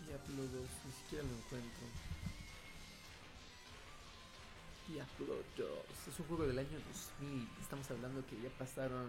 Diablo 0.08 0.44
2, 0.44 0.52
ni 0.86 0.92
siquiera 0.94 1.26
lo 1.26 1.36
encuentro. 1.36 1.86
Diablo 4.88 5.44
2, 5.58 5.68
es 6.08 6.20
un 6.20 6.26
juego 6.28 6.48
del 6.48 6.60
año 6.60 6.80
2000. 7.20 7.50
Estamos 7.62 7.92
hablando 7.92 8.26
que 8.26 8.42
ya 8.42 8.50
pasaron 8.58 9.08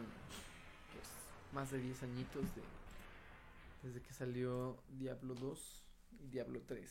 pues, 0.92 1.07
más 1.55 1.70
de 1.70 1.79
10 1.79 2.03
añitos 2.03 2.42
de, 2.57 2.62
desde 3.85 4.03
que 4.03 4.12
salió 4.12 4.77
Diablo 4.99 5.37
2 5.37 5.85
y 6.25 6.27
Diablo 6.27 6.61
3. 6.66 6.90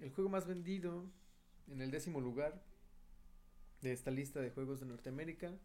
El 0.00 0.12
juego 0.12 0.28
más 0.28 0.46
vendido 0.46 1.04
en 1.70 1.80
el 1.80 1.90
décimo 1.90 2.20
lugar 2.20 2.62
de 3.80 3.92
esta 3.92 4.10
lista 4.10 4.40
de 4.40 4.50
juegos 4.50 4.80
de 4.80 4.86
Norteamérica, 4.86 5.56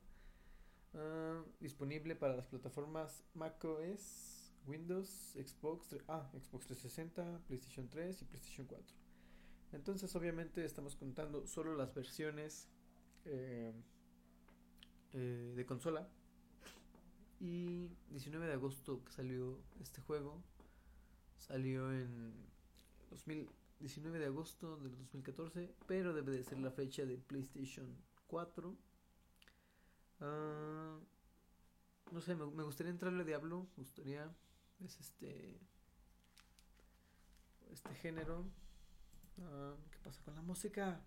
ah, 0.94 1.44
disponible 1.60 2.16
para 2.16 2.36
las 2.36 2.48
plataformas 2.48 3.24
macOS, 3.34 4.54
Windows, 4.68 5.10
Xbox, 5.34 5.96
ah, 6.08 6.30
Xbox 6.34 6.68
360, 6.68 7.42
PlayStation 7.48 7.90
3 7.90 8.22
y 8.22 8.26
PlayStation 8.26 8.68
4. 8.68 8.96
Entonces, 9.74 10.16
obviamente, 10.16 10.64
estamos 10.64 10.96
contando 10.96 11.46
solo 11.48 11.76
las 11.76 11.94
versiones 11.94 12.70
eh, 13.26 13.74
eh, 15.14 15.54
de 15.56 15.66
consola. 15.66 16.08
Y 17.42 17.90
19 18.12 18.48
de 18.48 18.54
agosto 18.54 19.04
que 19.04 19.12
salió 19.12 19.60
este 19.82 20.02
juego. 20.02 20.42
Salió 21.38 21.92
en 21.92 22.34
2019 23.80 24.20
de 24.20 24.26
agosto 24.26 24.78
del 24.78 24.96
2014. 24.98 25.76
Pero 25.88 26.14
debe 26.14 26.32
de 26.32 26.44
ser 26.44 26.60
la 26.60 26.72
fecha 26.72 27.06
de 27.06 27.18
PlayStation 27.18 27.96
4. 28.28 28.76
Ah, 30.22 30.98
no 32.12 32.22
sé, 32.22 32.36
me, 32.36 32.64
gustaría 32.64 32.92
entrarle 32.92 33.22
a 33.22 33.26
Diablo. 33.26 33.68
Me 33.76 33.84
gustaría. 33.84 34.34
Es 34.84 35.00
este. 35.00 35.60
Este 37.72 37.94
género. 37.96 38.46
Ah, 39.42 39.76
¿Qué 39.92 40.00
pasa 40.00 40.22
con 40.24 40.36
la 40.36 40.42
música? 40.42 41.02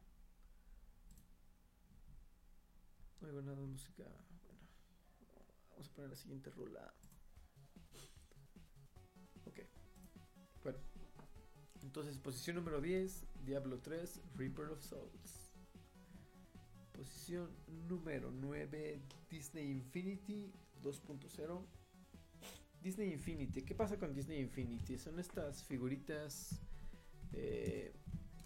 No 3.20 3.28
oigo 3.28 3.42
nada 3.42 3.60
de 3.60 3.66
música. 3.66 4.04
Bueno, 4.04 4.60
vamos 5.70 5.88
a 5.88 5.92
poner 5.94 6.10
la 6.10 6.16
siguiente 6.16 6.50
rola. 6.50 6.94
Ok. 9.46 9.60
Bueno, 10.62 10.78
entonces. 11.98 12.18
Posición 12.22 12.56
número 12.56 12.80
10, 12.80 13.26
Diablo 13.44 13.80
3, 13.80 14.20
Reaper 14.36 14.66
of 14.66 14.80
Souls. 14.80 15.52
Posición 16.92 17.50
número 17.88 18.30
9, 18.30 19.00
Disney 19.28 19.70
Infinity 19.70 20.52
2.0. 20.82 21.60
Disney 22.80 23.12
Infinity, 23.12 23.62
¿qué 23.62 23.74
pasa 23.74 23.98
con 23.98 24.14
Disney 24.14 24.38
Infinity? 24.38 24.96
Son 24.96 25.18
estas 25.18 25.64
figuritas 25.64 26.60
eh, 27.32 27.92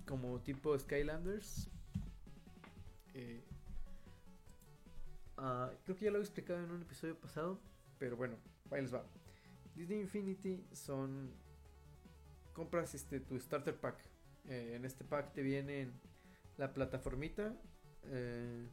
como 0.07 0.41
tipo 0.41 0.79
Skylanders. 0.79 1.69
Eh, 3.13 3.45
ah, 5.37 5.71
creo 5.85 5.97
que 5.97 6.07
ya 6.07 6.11
lo 6.11 6.19
he 6.19 6.23
explicado 6.23 6.65
en 6.65 6.71
un 6.71 6.81
episodio 6.81 7.21
pasado, 7.21 7.61
pero 7.99 8.17
bueno, 8.17 8.37
ahí 8.71 8.81
les 8.81 8.95
va. 8.95 9.05
Disney 9.75 10.01
Infinity 10.01 10.65
son 10.73 11.31
compras 12.53 12.95
este 12.95 13.21
tu 13.21 13.39
starter 13.39 13.77
pack. 13.77 13.99
Eh, 14.49 14.75
en 14.75 14.85
este 14.85 15.05
pack 15.05 15.33
te 15.33 15.43
vienen 15.43 15.93
la 16.57 16.73
plataformita 16.73 17.55
eh, 18.05 18.67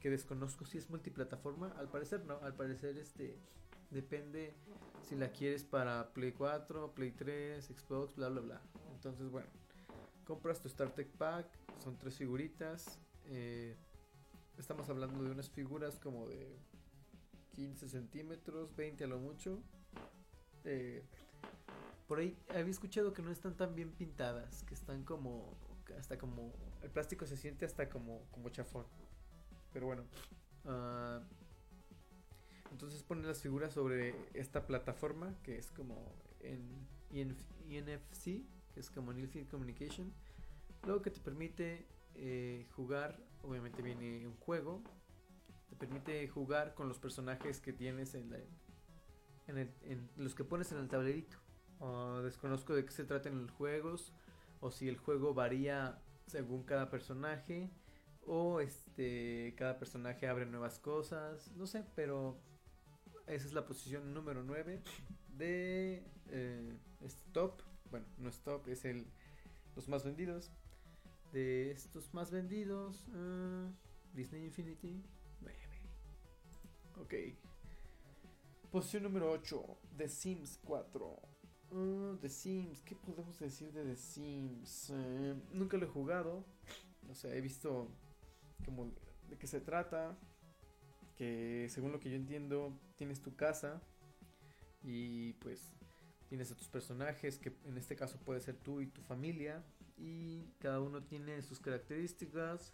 que 0.00 0.10
desconozco 0.10 0.64
si 0.64 0.78
es 0.78 0.90
multiplataforma. 0.90 1.72
Al 1.78 1.88
parecer 1.88 2.24
no, 2.24 2.38
al 2.42 2.54
parecer 2.54 2.98
este 2.98 3.38
depende 3.90 4.54
si 5.02 5.14
la 5.14 5.30
quieres 5.30 5.64
para 5.64 6.12
Play 6.12 6.32
4, 6.32 6.94
Play 6.94 7.12
3, 7.12 7.64
Xbox, 7.64 8.16
bla 8.16 8.28
bla 8.28 8.40
bla. 8.40 8.62
Entonces 8.94 9.30
bueno, 9.30 9.48
compras 10.24 10.60
tu 10.60 10.68
starter 10.68 11.06
pack, 11.06 11.46
son 11.82 11.96
tres 11.98 12.16
figuritas. 12.16 12.98
eh, 13.26 13.76
estamos 14.58 14.88
hablando 14.88 15.22
de 15.24 15.30
unas 15.30 15.48
figuras 15.50 15.98
como 15.98 16.28
de 16.28 16.56
15 17.54 17.88
centímetros, 17.88 18.74
20 18.76 19.04
a 19.04 19.06
lo 19.06 19.18
mucho. 19.18 19.62
Eh, 20.64 21.04
por 22.06 22.18
ahí 22.18 22.36
había 22.50 22.70
escuchado 22.70 23.12
que 23.12 23.22
no 23.22 23.30
están 23.30 23.56
tan 23.56 23.74
bien 23.74 23.92
pintadas, 23.92 24.62
que 24.64 24.74
están 24.74 25.04
como 25.04 25.56
hasta 25.98 26.16
como 26.18 26.52
el 26.82 26.90
plástico 26.90 27.26
se 27.26 27.36
siente 27.36 27.64
hasta 27.64 27.88
como 27.88 28.22
como 28.30 28.48
chafón. 28.50 28.86
Pero 29.72 29.86
bueno, 29.86 30.04
ah, 30.64 31.20
entonces 32.70 33.02
ponen 33.02 33.26
las 33.26 33.40
figuras 33.42 33.72
sobre 33.72 34.14
esta 34.34 34.66
plataforma 34.66 35.34
que 35.42 35.58
es 35.58 35.70
como 35.70 36.12
en 36.40 36.86
INF 37.10 37.40
INFC, 37.68 38.24
que 38.74 38.80
es 38.80 38.90
como 38.90 39.12
Near 39.12 39.28
Field 39.28 39.48
Communication, 39.48 40.12
luego 40.84 41.00
que 41.02 41.10
te 41.10 41.20
permite 41.20 41.86
eh, 42.16 42.66
jugar, 42.76 43.18
obviamente 43.42 43.80
viene 43.82 44.26
un 44.26 44.36
juego, 44.36 44.82
te 45.70 45.76
permite 45.76 46.28
jugar 46.28 46.74
con 46.74 46.88
los 46.88 46.98
personajes 46.98 47.60
que 47.60 47.72
tienes 47.72 48.14
en, 48.14 48.30
la- 48.30 48.38
en, 49.46 49.58
el- 49.58 49.74
en 49.82 50.10
los 50.16 50.34
que 50.34 50.44
pones 50.44 50.70
en 50.72 50.78
el 50.78 50.88
tablerito. 50.88 51.38
Desconozco 52.22 52.74
de 52.74 52.84
qué 52.84 52.90
se 52.90 53.04
tratan 53.04 53.42
los 53.42 53.50
juegos 53.50 54.12
o 54.60 54.70
si 54.70 54.88
el 54.88 54.96
juego 54.96 55.34
varía 55.34 55.98
según 56.26 56.62
cada 56.62 56.90
personaje 56.90 57.70
o 58.26 58.60
este 58.60 59.54
cada 59.58 59.78
personaje 59.78 60.26
abre 60.26 60.46
nuevas 60.46 60.78
cosas, 60.78 61.52
no 61.56 61.66
sé, 61.66 61.84
pero 61.94 62.38
esa 63.26 63.46
es 63.46 63.52
la 63.52 63.66
posición 63.66 64.14
número 64.14 64.42
9 64.42 64.82
de 65.36 66.02
eh, 66.30 66.78
top. 67.32 67.62
Bueno, 67.90 68.06
no 68.18 68.28
es 68.28 68.40
top, 68.40 68.68
es 68.68 68.84
el 68.84 69.06
los 69.76 69.88
más 69.88 70.04
vendidos. 70.04 70.50
De 71.32 71.72
estos 71.72 72.14
más 72.14 72.30
vendidos, 72.30 73.06
ah, 73.12 73.68
Disney 74.14 74.44
Infinity 74.44 75.02
9. 75.40 75.58
Ok. 77.00 77.14
Posición 78.70 79.04
número 79.04 79.30
8, 79.30 79.78
The 79.96 80.08
Sims 80.08 80.58
4. 80.64 81.33
Ah, 81.76 82.16
The 82.20 82.28
Sims, 82.28 82.82
¿qué 82.82 82.94
podemos 82.94 83.36
decir 83.40 83.72
de 83.72 83.82
The 83.82 83.96
Sims? 83.96 84.90
Eh, 84.94 85.34
nunca 85.52 85.76
lo 85.76 85.86
he 85.86 85.88
jugado. 85.88 86.44
O 87.10 87.14
sea, 87.14 87.34
he 87.34 87.40
visto 87.40 87.88
como 88.64 88.92
de 89.28 89.36
qué 89.36 89.48
se 89.48 89.60
trata. 89.60 90.16
Que 91.16 91.66
según 91.70 91.90
lo 91.90 91.98
que 91.98 92.10
yo 92.10 92.16
entiendo, 92.16 92.72
tienes 92.96 93.22
tu 93.22 93.34
casa 93.34 93.80
y 94.82 95.32
pues 95.34 95.72
tienes 96.28 96.50
a 96.50 96.56
tus 96.56 96.68
personajes, 96.68 97.38
que 97.38 97.56
en 97.64 97.76
este 97.76 97.96
caso 97.96 98.18
puede 98.18 98.40
ser 98.40 98.56
tú 98.56 98.80
y 98.80 98.86
tu 98.86 99.02
familia. 99.02 99.64
Y 99.96 100.44
cada 100.60 100.80
uno 100.80 101.02
tiene 101.02 101.42
sus 101.42 101.58
características. 101.58 102.72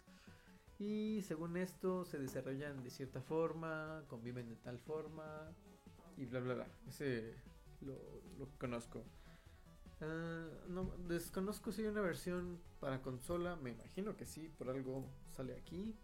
Y 0.77 1.21
según 1.27 1.57
esto 1.57 2.05
se 2.05 2.19
desarrollan 2.19 2.83
de 2.83 2.91
cierta 2.91 3.21
forma, 3.21 4.03
conviven 4.07 4.49
de 4.49 4.55
tal 4.57 4.77
forma 4.79 5.51
y 6.17 6.25
bla 6.25 6.39
bla 6.39 6.53
bla. 6.55 6.67
Ese 6.87 7.35
lo, 7.81 8.47
conozco. 8.57 9.03
Ah, 10.01 10.47
no, 10.67 10.95
desconozco 11.07 11.71
si 11.71 11.81
hay 11.81 11.87
una 11.87 12.01
versión 12.01 12.59
para 12.79 13.01
consola, 13.01 13.55
me 13.55 13.71
imagino 13.71 14.15
que 14.15 14.25
sí, 14.25 14.49
por 14.57 14.69
algo 14.69 15.09
sale 15.31 15.55
aquí. 15.55 15.95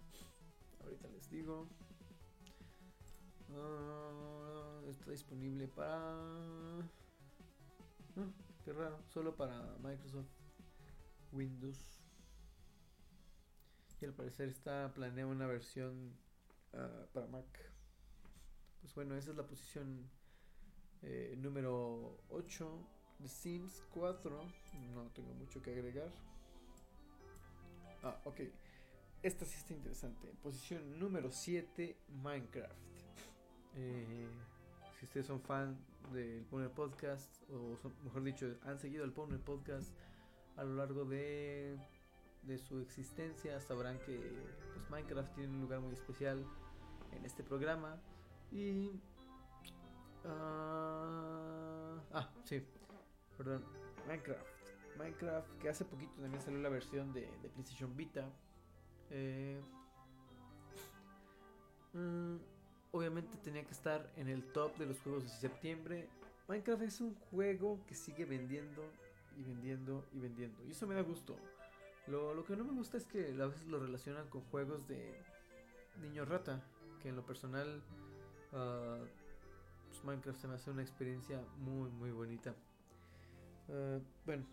Ahorita 0.84 1.08
les 1.10 1.30
digo. 1.30 1.68
Ah, 3.54 4.82
está 4.90 5.12
disponible 5.12 5.68
para... 5.68 6.00
Ah, 8.16 8.32
qué 8.64 8.74
raro, 8.74 9.02
solo 9.08 9.36
para 9.36 9.78
Microsoft 9.84 10.28
Windows. 11.32 12.02
Y 14.00 14.06
al 14.06 14.14
parecer 14.14 14.50
está 14.50 14.94
planeada 14.94 15.32
una 15.32 15.48
versión 15.48 16.14
para 17.14 17.28
Mac. 17.28 17.46
Pues 18.82 18.94
bueno, 18.94 19.16
esa 19.16 19.32
es 19.32 19.38
la 19.38 19.48
posición 19.48 20.08
eh, 21.02 21.36
número 21.38 22.18
8 22.30 22.88
de 23.20 23.28
Sims 23.28 23.84
4. 23.94 24.42
No 24.94 25.10
tengo 25.12 25.34
mucho 25.34 25.62
que 25.62 25.72
agregar. 25.72 26.12
Ah, 28.04 28.20
ok. 28.26 28.42
Esta 29.24 29.46
sí 29.46 29.58
está 29.58 29.74
interesante. 29.74 30.28
Posición 30.44 31.00
número 31.00 31.32
7, 31.32 31.98
Minecraft. 32.22 32.76
Eh, 33.76 34.28
si 35.00 35.06
ustedes 35.06 35.26
son 35.28 35.42
fan 35.42 35.78
del 36.14 36.46
Poner 36.46 36.72
Podcast, 36.72 37.44
o 37.52 37.76
son- 37.78 37.94
mejor 38.04 38.24
dicho, 38.24 38.56
han 38.64 38.80
seguido 38.80 39.04
el 39.04 39.12
Poner 39.12 39.40
Podcast 39.40 39.92
a 40.56 40.64
lo 40.64 40.76
largo 40.76 41.06
de, 41.06 41.78
de 42.44 42.58
su 42.58 42.80
existencia, 42.80 43.60
sabrán 43.60 44.00
que 44.00 44.18
pues, 44.74 44.90
Minecraft 44.90 45.34
tiene 45.36 45.50
un 45.50 45.62
lugar 45.62 45.80
muy 45.82 45.94
especial 45.94 46.44
en 47.12 47.26
este 47.26 47.44
programa. 47.44 48.00
Y. 48.52 48.92
ah, 50.28 52.02
ah, 52.14 52.30
sí, 52.44 52.64
perdón. 53.38 53.64
Minecraft. 54.08 54.46
Minecraft, 54.98 55.58
que 55.60 55.70
hace 55.70 55.86
poquito 55.86 56.14
también 56.22 56.42
salió 56.42 56.60
la 56.60 56.70
versión 56.70 57.14
de, 57.14 57.22
de 57.42 57.50
PlayStation 57.50 57.96
Vita. 57.96 58.30
Eh, 59.10 59.62
mm, 61.94 62.36
obviamente 62.92 63.38
tenía 63.44 63.64
que 63.64 63.72
estar 63.72 64.12
en 64.16 64.28
el 64.28 64.44
top 64.52 64.76
de 64.78 64.86
los 64.88 65.00
juegos 65.02 65.24
de 65.24 65.30
septiembre. 65.30 66.10
Minecraft 66.48 66.84
es 66.84 67.02
un 67.02 67.16
juego 67.16 67.80
que 67.88 67.96
sigue 67.96 68.26
vendiendo 68.26 68.84
y 69.38 69.44
vendiendo 69.44 70.06
y 70.14 70.20
vendiendo. 70.20 70.64
Y 70.66 70.72
eso 70.72 70.88
me 70.88 70.96
da 70.96 71.02
gusto. 71.02 71.36
Lo, 72.08 72.34
lo 72.34 72.46
que 72.46 72.56
no 72.56 72.64
me 72.64 72.72
gusta 72.72 72.98
es 72.98 73.06
que 73.06 73.36
a 73.40 73.48
veces 73.48 73.68
lo 73.68 73.80
relacionan 73.80 74.28
con 74.30 74.42
juegos 74.44 74.88
de 74.88 75.22
niño 76.02 76.26
rata. 76.26 76.64
Que 77.02 77.10
en 77.10 77.16
lo 77.16 77.26
personal, 77.26 77.84
ah, 78.54 79.00
Minecraft 80.04 80.40
se 80.40 80.48
me 80.48 80.56
hace 80.56 80.72
una 80.72 80.82
experiencia 80.82 81.42
muy, 81.60 81.90
muy 81.92 82.12
bonita. 82.12 82.56
Ah, 83.70 84.00
bueno, 84.26 84.46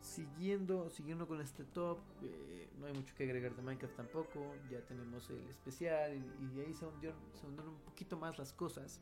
siguiendo, 0.00 0.90
siguiendo 0.90 1.26
con 1.26 1.40
este 1.40 1.64
top, 1.64 1.98
eh, 2.22 2.68
no 2.78 2.86
hay 2.86 2.92
mucho 2.94 3.14
que 3.14 3.24
agregar 3.24 3.54
de 3.54 3.62
Minecraft 3.62 3.96
tampoco. 3.96 4.54
Ya 4.70 4.80
tenemos 4.86 5.28
el 5.30 5.48
especial 5.48 6.14
y, 6.14 6.56
y 6.56 6.60
ahí 6.60 6.74
se 6.74 6.86
hundieron, 6.86 7.18
se 7.34 7.46
hundieron 7.46 7.74
un 7.74 7.80
poquito 7.80 8.16
más 8.16 8.38
las 8.38 8.52
cosas. 8.52 9.00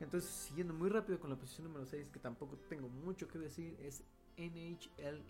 Entonces, 0.00 0.30
siguiendo 0.30 0.72
muy 0.72 0.88
rápido 0.88 1.20
con 1.20 1.28
la 1.28 1.36
posición 1.36 1.66
número 1.66 1.84
6, 1.84 2.08
que 2.10 2.18
tampoco 2.18 2.56
tengo 2.68 2.88
mucho 2.88 3.28
que 3.28 3.38
decir, 3.38 3.76
es 3.80 4.02
NHL 4.38 5.22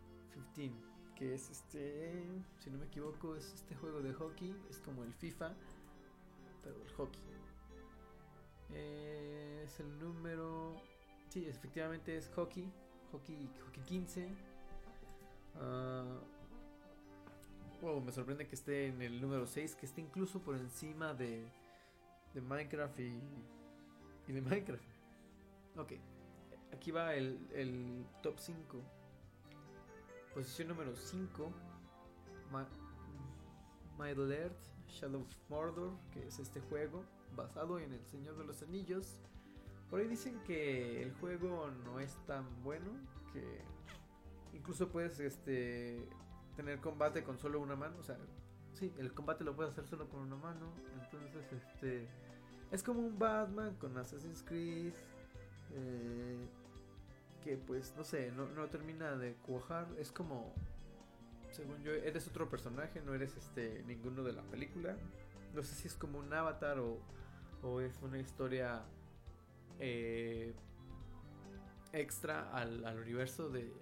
15, 0.54 0.72
que 1.16 1.34
es 1.34 1.50
este, 1.50 2.24
si 2.60 2.70
no 2.70 2.78
me 2.78 2.86
equivoco, 2.86 3.34
es 3.34 3.52
este 3.52 3.74
juego 3.74 4.00
de 4.00 4.14
hockey, 4.14 4.54
es 4.70 4.78
como 4.78 5.02
el 5.02 5.12
FIFA, 5.12 5.54
pero 6.62 6.76
el 6.80 6.92
hockey. 6.92 7.20
Eh, 8.74 9.62
es 9.64 9.80
el 9.80 9.98
número, 9.98 10.76
sí, 11.28 11.46
efectivamente 11.46 12.16
es 12.16 12.28
hockey, 12.34 12.70
hockey, 13.12 13.48
hockey 13.64 13.82
15. 13.84 14.28
Ah, 15.56 16.20
wow, 17.80 18.00
me 18.00 18.12
sorprende 18.12 18.46
que 18.46 18.54
esté 18.54 18.86
en 18.86 19.02
el 19.02 19.20
número 19.20 19.46
6, 19.46 19.74
que 19.76 19.86
esté 19.86 20.00
incluso 20.00 20.40
por 20.40 20.56
encima 20.56 21.14
de, 21.14 21.44
de 22.34 22.40
Minecraft 22.40 22.98
y, 23.00 23.20
y 24.28 24.32
de 24.32 24.40
Minecraft. 24.40 24.84
Ok, 25.76 25.92
aquí 26.72 26.90
va 26.90 27.14
el, 27.14 27.46
el 27.52 28.04
top 28.22 28.38
5. 28.38 28.80
Posición 30.34 30.68
número 30.68 30.94
5. 30.94 31.52
Middle 33.98 34.34
Earth, 34.34 34.56
Shadow 34.88 35.20
of 35.20 35.28
Mordor, 35.48 35.92
que 36.12 36.26
es 36.26 36.38
este 36.38 36.60
juego 36.60 37.04
basado 37.34 37.78
en 37.78 37.92
El 37.92 38.04
Señor 38.06 38.36
de 38.36 38.44
los 38.44 38.62
Anillos. 38.62 39.20
Por 39.88 40.00
ahí 40.00 40.08
dicen 40.08 40.38
que 40.44 41.02
el 41.02 41.12
juego 41.14 41.70
no 41.84 42.00
es 42.00 42.16
tan 42.26 42.44
bueno, 42.62 42.90
que 43.32 43.62
incluso 44.52 44.88
puedes 44.88 45.18
este 45.20 46.08
tener 46.56 46.80
combate 46.80 47.24
con 47.24 47.38
solo 47.38 47.60
una 47.60 47.76
mano, 47.76 47.96
o 47.98 48.02
sea, 48.02 48.18
sí, 48.74 48.92
el 48.98 49.12
combate 49.12 49.44
lo 49.44 49.56
puedes 49.56 49.72
hacer 49.72 49.86
solo 49.86 50.08
con 50.08 50.20
una 50.20 50.36
mano, 50.36 50.72
entonces 51.12 51.52
este 51.52 52.08
es 52.70 52.82
como 52.82 53.00
un 53.00 53.18
Batman 53.18 53.74
con 53.76 53.96
Assassin's 53.96 54.42
Creed 54.42 54.92
eh, 55.72 56.46
que 57.42 57.56
pues 57.56 57.94
no 57.96 58.04
sé, 58.04 58.30
no, 58.32 58.48
no 58.48 58.68
termina 58.68 59.16
de 59.16 59.34
cuajar, 59.46 59.88
es 59.98 60.12
como 60.12 60.52
según 61.50 61.82
yo 61.82 61.92
eres 61.92 62.26
otro 62.28 62.48
personaje, 62.48 63.00
no 63.02 63.14
eres 63.14 63.36
este 63.36 63.82
ninguno 63.86 64.22
de 64.22 64.32
la 64.32 64.42
película. 64.42 64.96
No 65.54 65.62
sé 65.62 65.74
si 65.74 65.88
es 65.88 65.94
como 65.94 66.18
un 66.18 66.32
avatar 66.32 66.78
o, 66.78 66.98
o 67.62 67.80
es 67.80 68.00
una 68.02 68.18
historia 68.18 68.82
eh, 69.78 70.54
extra 71.92 72.50
al, 72.54 72.84
al 72.84 72.98
universo 72.98 73.48
de, 73.48 73.64
de- 73.64 73.72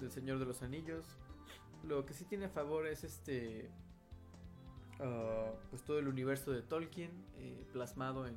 del 0.00 0.10
Señor 0.10 0.38
de 0.38 0.46
los 0.46 0.62
Anillos. 0.62 1.06
Lo 1.84 2.04
que 2.06 2.12
sí 2.14 2.24
tiene 2.24 2.46
a 2.46 2.48
favor 2.48 2.86
es 2.86 3.04
este 3.04 3.70
ah, 5.00 5.52
pues 5.70 5.82
todo 5.84 5.98
el 5.98 6.08
universo 6.08 6.50
de 6.52 6.62
Tolkien 6.62 7.10
eh, 7.36 7.66
plasmado 7.72 8.26
en 8.26 8.36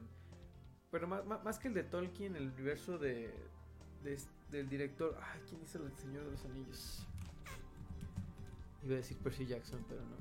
pero 0.91 1.08
más, 1.08 1.26
más 1.26 1.60
que 1.60 1.68
el 1.68 1.74
de 1.74 1.84
Tolkien 1.84 2.36
el 2.36 2.50
universo 2.52 2.98
de, 2.98 3.34
de 4.04 4.18
del 4.52 4.70
director 4.70 5.18
ay 5.22 5.41
quién 5.50 5.62
hizo 5.62 5.84
el 5.86 5.91
Señor 5.98 6.24
de 6.26 6.32
los 6.32 6.46
Anillos 6.46 7.06
iba 8.86 8.94
a 8.94 8.98
decir 8.98 9.18
Percy 9.18 9.46
Jackson 9.46 9.84
pero 9.90 10.02
no 10.02 10.16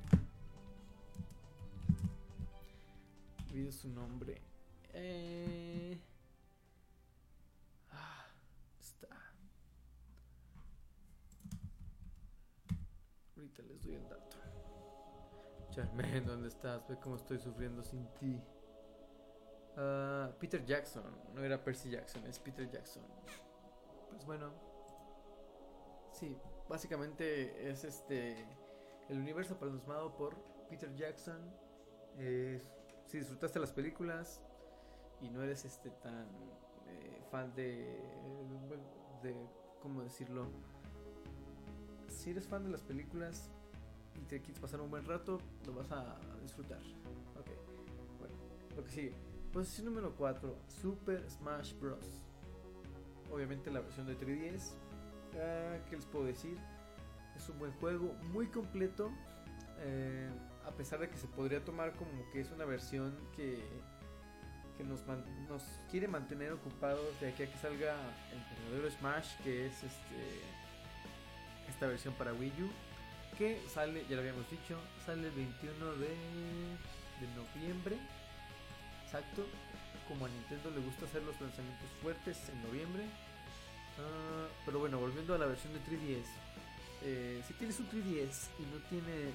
olvido 3.50 3.70
su 3.70 3.88
nombre 3.88 4.40
eh... 4.94 6.00
ah, 7.92 8.26
está 8.80 9.08
Ahorita 13.36 13.62
les 13.62 13.82
doy 13.82 13.94
el 13.94 14.08
dato. 14.08 14.38
Charmaine, 15.70 16.22
¿dónde 16.22 16.48
estás? 16.48 16.86
Ve 16.88 16.96
cómo 17.00 17.16
estoy 17.16 17.38
sufriendo 17.38 17.82
sin 17.82 18.06
ti. 18.14 18.40
Ah, 19.76 20.32
Peter 20.38 20.64
Jackson, 20.64 21.04
no 21.34 21.42
era 21.42 21.62
Percy 21.62 21.90
Jackson, 21.90 22.24
es 22.26 22.38
Peter 22.38 22.70
Jackson. 22.70 23.02
Pues 24.10 24.24
bueno. 24.24 24.52
Sí, 26.12 26.36
básicamente 26.68 27.70
es 27.70 27.84
este. 27.84 28.46
El 29.08 29.18
universo 29.18 29.58
plasmado 29.58 30.14
por 30.16 30.36
Peter 30.68 30.94
Jackson. 30.94 31.38
Si 33.06 33.18
disfrutaste 33.18 33.58
las 33.58 33.72
películas 33.72 34.40
y 35.20 35.28
no 35.28 35.42
eres 35.42 35.64
este 35.64 35.90
tan 35.90 36.26
eh, 36.86 37.22
fan 37.30 37.54
de. 37.54 38.00
de. 39.22 39.34
¿Cómo 39.80 40.02
decirlo? 40.02 40.48
si 42.24 42.30
eres 42.30 42.46
fan 42.46 42.64
de 42.64 42.70
las 42.70 42.82
películas 42.82 43.50
y 44.14 44.24
te 44.24 44.40
quieres 44.40 44.58
pasar 44.58 44.80
un 44.80 44.90
buen 44.90 45.04
rato, 45.04 45.38
lo 45.66 45.74
vas 45.74 45.90
a 45.90 46.16
disfrutar. 46.42 46.80
Ok, 47.38 47.50
bueno, 48.18 48.34
lo 48.76 48.84
que 48.84 48.90
sigue. 48.90 49.12
Posición 49.52 49.86
número 49.86 50.14
4, 50.16 50.56
Super 50.68 51.28
Smash 51.30 51.74
Bros. 51.78 52.22
Obviamente 53.30 53.70
la 53.70 53.80
versión 53.80 54.06
de 54.06 54.16
3DS. 54.18 54.72
¿Qué 55.88 55.96
les 55.96 56.06
puedo 56.06 56.24
decir? 56.24 56.56
Es 57.36 57.48
un 57.48 57.58
buen 57.58 57.72
juego, 57.72 58.14
muy 58.32 58.46
completo. 58.46 59.10
eh, 59.78 60.30
a 60.66 60.70
pesar 60.70 60.98
de 60.98 61.10
que 61.10 61.16
se 61.18 61.26
podría 61.26 61.62
tomar 61.62 61.92
como 61.92 62.10
que 62.32 62.40
es 62.40 62.50
una 62.50 62.64
versión 62.64 63.14
que, 63.36 63.62
que 64.78 64.84
nos, 64.84 65.04
nos 65.48 65.62
quiere 65.90 66.08
mantener 66.08 66.52
ocupados 66.52 67.20
de 67.20 67.28
aquí 67.28 67.42
a 67.42 67.52
que 67.52 67.58
salga 67.58 67.94
el 68.32 68.64
verdadero 68.64 68.90
Smash, 68.98 69.36
que 69.42 69.66
es 69.66 69.74
este 69.82 70.40
esta 71.68 71.86
versión 71.86 72.14
para 72.14 72.32
Wii 72.32 72.62
U 72.62 72.70
que 73.36 73.60
sale, 73.68 74.04
ya 74.08 74.14
lo 74.16 74.20
habíamos 74.20 74.48
dicho, 74.50 74.78
sale 75.04 75.26
el 75.26 75.34
21 75.34 75.92
de, 75.96 76.08
de 76.08 77.26
noviembre. 77.34 77.98
Exacto. 79.04 79.44
Como 80.08 80.26
a 80.26 80.28
Nintendo 80.28 80.70
le 80.70 80.80
gusta 80.80 81.06
hacer 81.06 81.22
los 81.22 81.38
lanzamientos 81.40 81.88
fuertes 82.00 82.48
en 82.48 82.62
noviembre. 82.62 83.04
Ah, 83.98 84.48
pero 84.64 84.78
bueno, 84.80 84.98
volviendo 84.98 85.34
a 85.34 85.38
la 85.38 85.46
versión 85.46 85.72
de 85.72 85.80
3DS. 85.80 86.26
eh, 87.02 87.42
si 87.46 87.54
tienes 87.54 87.78
un 87.80 87.88
3DS 87.90 88.48
y 88.58 88.62
no 88.72 88.78
tienes 88.88 89.34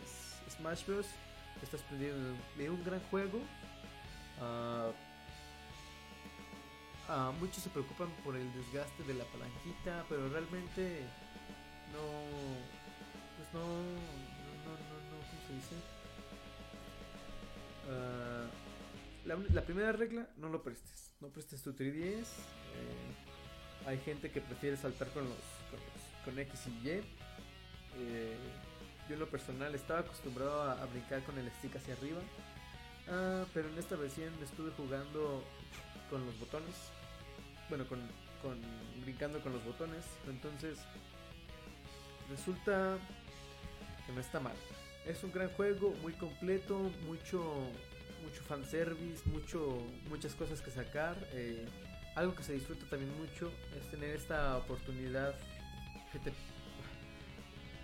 Smash 0.57 0.85
Bros, 0.85 1.05
estás 1.61 1.81
perdiendo 1.83 2.35
de 2.57 2.69
un 2.69 2.83
gran 2.83 2.99
juego. 3.11 3.39
Ah, 4.41 4.91
ah, 7.09 7.31
muchos 7.39 7.63
se 7.63 7.69
preocupan 7.69 8.09
por 8.23 8.35
el 8.35 8.51
desgaste 8.53 9.03
de 9.03 9.13
la 9.13 9.25
palanquita, 9.25 10.05
pero 10.09 10.29
realmente 10.29 11.01
no 11.93 12.01
pues 13.37 13.53
no 13.53 13.59
no 13.59 13.65
no 14.65 14.71
no, 14.71 14.95
no 15.09 15.17
¿cómo 15.29 15.41
se 15.47 15.53
dice? 15.55 15.75
La, 19.25 19.35
la 19.35 19.61
primera 19.63 19.91
regla 19.91 20.27
no 20.37 20.49
lo 20.49 20.61
prestes 20.63 21.11
no 21.19 21.27
prestes 21.29 21.61
tu 21.61 21.73
3DS 21.73 22.27
eh, 22.75 23.15
hay 23.85 23.97
gente 23.99 24.29
que 24.31 24.41
prefiere 24.41 24.77
saltar 24.77 25.07
con 25.09 25.23
los 25.25 25.37
con, 26.25 26.37
X 26.37 26.67
y 26.67 26.87
Y 26.89 27.01
Eh, 28.01 28.37
yo 29.07 29.15
en 29.15 29.19
lo 29.19 29.27
personal 29.27 29.73
estaba 29.73 30.01
acostumbrado 30.01 30.61
a, 30.61 30.73
a 30.73 30.85
brincar 30.85 31.23
con 31.23 31.37
el 31.39 31.49
stick 31.51 31.75
hacia 31.75 31.95
arriba 31.95 32.21
Ah, 33.09 33.43
pero 33.53 33.67
en 33.69 33.77
esta 33.79 33.95
versión 33.95 34.31
estuve 34.43 34.71
jugando 34.77 35.43
con 36.09 36.23
los 36.25 36.39
botones 36.39 36.75
bueno 37.67 37.87
con, 37.87 37.99
con 38.43 38.61
brincando 39.01 39.39
con 39.41 39.53
los 39.53 39.65
botones 39.65 40.05
entonces 40.27 40.77
resulta 42.29 42.97
que 44.05 44.13
no 44.13 44.21
está 44.21 44.39
mal. 44.39 44.55
Es 45.05 45.23
un 45.23 45.31
gran 45.31 45.49
juego, 45.49 45.95
muy 46.01 46.13
completo, 46.13 46.77
mucho 47.07 47.41
mucho 48.23 48.43
fanservice, 48.47 49.27
mucho 49.29 49.81
muchas 50.09 50.35
cosas 50.35 50.61
que 50.61 50.69
sacar. 50.71 51.15
eh, 51.33 51.65
algo 52.19 52.35
que 52.35 52.43
se 52.43 52.53
disfruta 52.53 52.85
también 52.89 53.11
mucho 53.17 53.49
es 53.79 53.89
tener 53.89 54.15
esta 54.15 54.57
oportunidad 54.57 55.33
que 56.11 56.19
te 56.19 56.31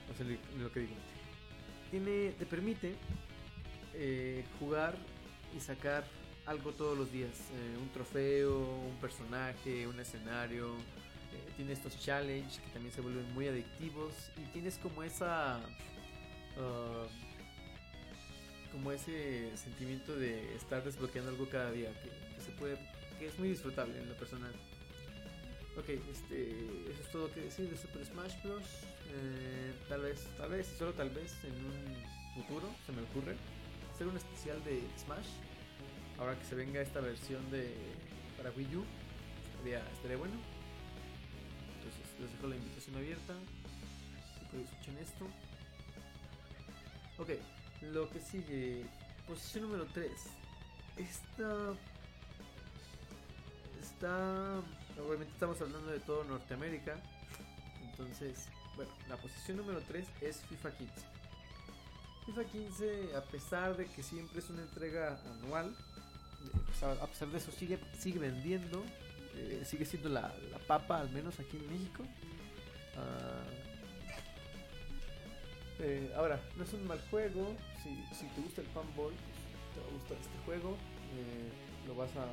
no 0.07 0.13
sé 0.15 0.39
lo 0.59 0.71
que 0.71 0.81
digo. 0.81 0.93
Tiene 1.89 2.31
te 2.31 2.45
permite 2.45 2.95
eh, 3.93 4.43
jugar 4.59 4.95
y 5.55 5.59
sacar 5.61 6.03
algo 6.45 6.73
todos 6.73 6.97
los 6.97 7.11
días, 7.11 7.31
eh, 7.31 7.77
un 7.81 7.89
trofeo, 7.89 8.59
un 8.59 8.97
personaje, 8.97 9.87
un 9.87 9.99
escenario, 9.99 10.75
eh, 10.75 11.51
tiene 11.55 11.71
estos 11.71 11.97
challenge 11.99 12.61
que 12.61 12.69
también 12.71 12.93
se 12.93 13.01
vuelven 13.01 13.33
muy 13.33 13.47
adictivos 13.47 14.13
y 14.37 14.41
tienes 14.51 14.77
como 14.77 15.01
esa 15.01 15.61
ah, 16.57 17.07
como 18.73 18.91
ese 18.91 19.55
sentimiento 19.55 20.13
de 20.13 20.55
estar 20.55 20.83
desbloqueando 20.83 21.31
algo 21.31 21.47
cada 21.49 21.71
día 21.71 21.89
que, 22.01 22.09
que 22.09 22.41
se 22.41 22.51
puede 22.51 22.77
que 23.25 23.31
es 23.31 23.39
muy 23.39 23.49
disfrutable 23.49 23.97
en 23.97 24.07
lo 24.07 24.15
personal 24.15 24.51
ok 25.77 25.89
este 25.89 26.51
eso 26.91 27.01
es 27.01 27.11
todo 27.11 27.33
que 27.33 27.41
decir 27.41 27.67
de 27.67 27.77
Super 27.77 28.05
Smash 28.05 28.35
Bros 28.43 28.63
Eh, 29.17 29.73
tal 29.87 30.01
vez 30.01 30.19
tal 30.37 30.49
vez 30.49 30.67
solo 30.77 30.91
tal 30.93 31.09
vez 31.09 31.31
en 31.43 31.55
un 31.71 31.77
futuro 32.35 32.67
se 32.85 32.91
me 32.91 33.01
ocurre 33.01 33.35
hacer 33.93 34.05
un 34.07 34.17
especial 34.17 34.61
de 34.63 34.81
Smash 35.03 35.31
ahora 36.19 36.37
que 36.37 36.45
se 36.45 36.55
venga 36.55 36.81
esta 36.81 36.99
versión 36.99 37.49
de 37.49 37.73
para 38.37 38.51
Wii 38.51 38.75
U 38.75 38.83
estaría, 39.53 39.79
estaría 39.95 40.17
bueno 40.17 40.37
entonces 41.77 42.19
les 42.19 42.31
dejo 42.31 42.47
la 42.47 42.55
invitación 42.55 42.95
abierta. 42.95 43.33
Si 44.39 44.45
pueden 44.45 44.65
escuchar 44.67 44.95
esto. 44.97 45.25
Ok, 47.17 47.29
lo 47.93 48.09
que 48.09 48.19
sigue. 48.19 48.85
Posición 49.27 49.65
número 49.65 49.85
3. 49.93 50.11
Esta. 50.97 51.73
Está. 53.85 54.61
Obviamente 54.99 55.33
estamos 55.33 55.61
hablando 55.61 55.91
de 55.91 55.99
todo 55.99 56.23
Norteamérica. 56.23 56.97
Entonces, 57.83 58.47
bueno, 58.75 58.91
la 59.07 59.15
posición 59.17 59.57
número 59.57 59.79
3 59.87 60.07
es 60.21 60.37
FIFA 60.49 60.71
15. 60.71 60.93
FIFA 62.25 62.43
15, 62.45 63.15
a 63.15 63.21
pesar 63.21 63.77
de 63.77 63.85
que 63.85 64.01
siempre 64.01 64.39
es 64.39 64.49
una 64.49 64.63
entrega 64.63 65.19
anual, 65.37 65.75
eh, 66.43 66.97
a 67.01 67.07
pesar 67.07 67.27
de 67.27 67.37
eso 67.37 67.51
sigue, 67.51 67.79
sigue 67.99 68.19
vendiendo 68.19 68.83
eh, 69.35 69.63
sigue 69.65 69.85
siendo 69.85 70.09
la, 70.09 70.33
la 70.49 70.59
papa, 70.59 70.99
al 70.99 71.09
menos 71.11 71.39
aquí 71.39 71.57
en 71.57 71.71
México. 71.71 72.03
Ah, 72.97 73.43
eh, 75.79 76.11
ahora, 76.15 76.41
no 76.55 76.63
es 76.63 76.73
un 76.73 76.87
mal 76.87 77.01
juego. 77.11 77.55
Si, 77.83 77.89
si 78.15 78.25
te 78.27 78.41
gusta 78.41 78.61
el 78.61 78.67
fanball, 78.67 79.13
pues, 79.13 79.73
te 79.73 79.79
va 79.81 79.87
a 79.87 79.91
gustar 79.91 80.17
este 80.17 80.45
juego. 80.45 80.77
lo, 81.85 81.95
vas 81.95 82.09
a, 82.15 82.31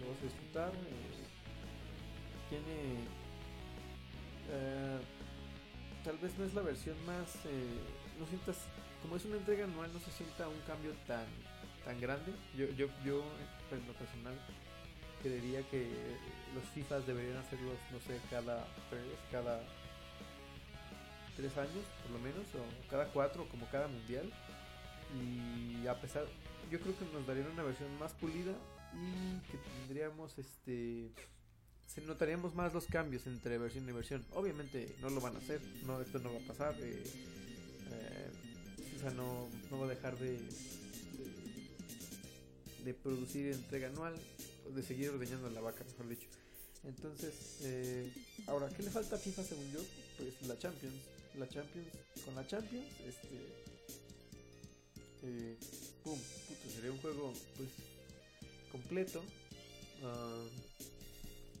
lo 0.00 0.08
vas 0.08 0.18
a 0.18 0.22
disfrutar. 0.24 0.72
eh, 0.72 1.24
tiene. 2.48 3.04
eh, 4.50 4.98
tal 6.04 6.18
vez 6.18 6.38
no 6.38 6.44
es 6.44 6.54
la 6.54 6.62
versión 6.62 6.96
más. 7.06 7.36
eh, 7.46 7.80
no 8.18 8.26
sientas. 8.26 8.56
Como 9.02 9.16
es 9.16 9.24
una 9.26 9.36
entrega 9.36 9.64
anual, 9.64 9.92
no 9.92 10.00
se 10.00 10.10
sienta 10.10 10.48
un 10.48 10.60
cambio 10.66 10.92
tan, 11.06 11.26
tan 11.84 12.00
grande. 12.00 12.32
Yo, 12.56 12.66
yo, 12.70 12.86
yo, 13.04 13.22
en 13.70 13.86
lo 13.86 13.92
personal, 13.92 14.34
creería 15.22 15.62
que 15.68 15.86
los 16.54 16.64
FIFAs 16.72 17.06
deberían 17.06 17.36
hacerlos, 17.36 17.76
no 17.92 18.00
sé, 18.00 18.18
cada 18.30 18.66
tres, 18.88 19.04
cada 19.30 19.62
tres 21.36 21.54
años, 21.58 21.84
por 22.02 22.12
lo 22.12 22.18
menos, 22.20 22.46
o 22.54 22.90
cada 22.90 23.08
cuatro, 23.08 23.46
como 23.50 23.68
cada 23.68 23.88
mundial. 23.88 24.32
Y 25.20 25.86
a 25.86 26.00
pesar, 26.00 26.24
yo 26.70 26.80
creo 26.80 26.96
que 26.96 27.04
nos 27.12 27.26
darían 27.26 27.50
una 27.50 27.62
versión 27.62 27.94
más 27.98 28.12
pulida 28.14 28.52
y 28.94 29.50
que 29.50 29.58
tendríamos 29.58 30.38
este 30.38 31.12
se 31.86 32.00
notaríamos 32.02 32.54
más 32.54 32.72
los 32.74 32.86
cambios 32.86 33.26
entre 33.26 33.58
versión 33.58 33.88
y 33.88 33.92
versión. 33.92 34.24
Obviamente 34.34 34.96
no 35.00 35.10
lo 35.10 35.20
van 35.20 35.36
a 35.36 35.38
hacer, 35.38 35.60
no 35.86 36.00
esto 36.00 36.18
no 36.18 36.32
va 36.32 36.40
a 36.40 36.46
pasar. 36.48 36.74
eh, 36.80 37.02
eh, 37.92 38.30
FIFA 38.92 39.10
no, 39.10 39.48
no 39.70 39.78
va 39.78 39.86
a 39.86 39.90
dejar 39.90 40.18
de, 40.18 40.40
de, 42.84 42.94
producir 42.94 43.52
entrega 43.52 43.88
anual, 43.88 44.14
de 44.74 44.82
seguir 44.82 45.10
ordeñando 45.10 45.48
la 45.50 45.60
vaca, 45.60 45.84
mejor 45.84 46.08
dicho. 46.08 46.26
Entonces, 46.84 47.60
eh, 47.62 48.12
ahora, 48.46 48.68
¿qué 48.70 48.82
le 48.82 48.90
falta 48.90 49.16
a 49.16 49.18
FIFA 49.18 49.44
según 49.44 49.70
yo? 49.70 49.80
Pues 50.18 50.42
la 50.48 50.58
Champions. 50.58 51.02
La 51.38 51.48
Champions, 51.48 51.88
con 52.24 52.34
la 52.34 52.46
Champions, 52.46 52.86
este. 53.06 53.64
Pum, 56.04 56.18
puto, 56.18 56.70
sería 56.70 56.92
un 56.92 56.98
juego, 56.98 57.32
pues, 57.56 57.70
completo. 58.74 59.22
ah, 60.02 60.44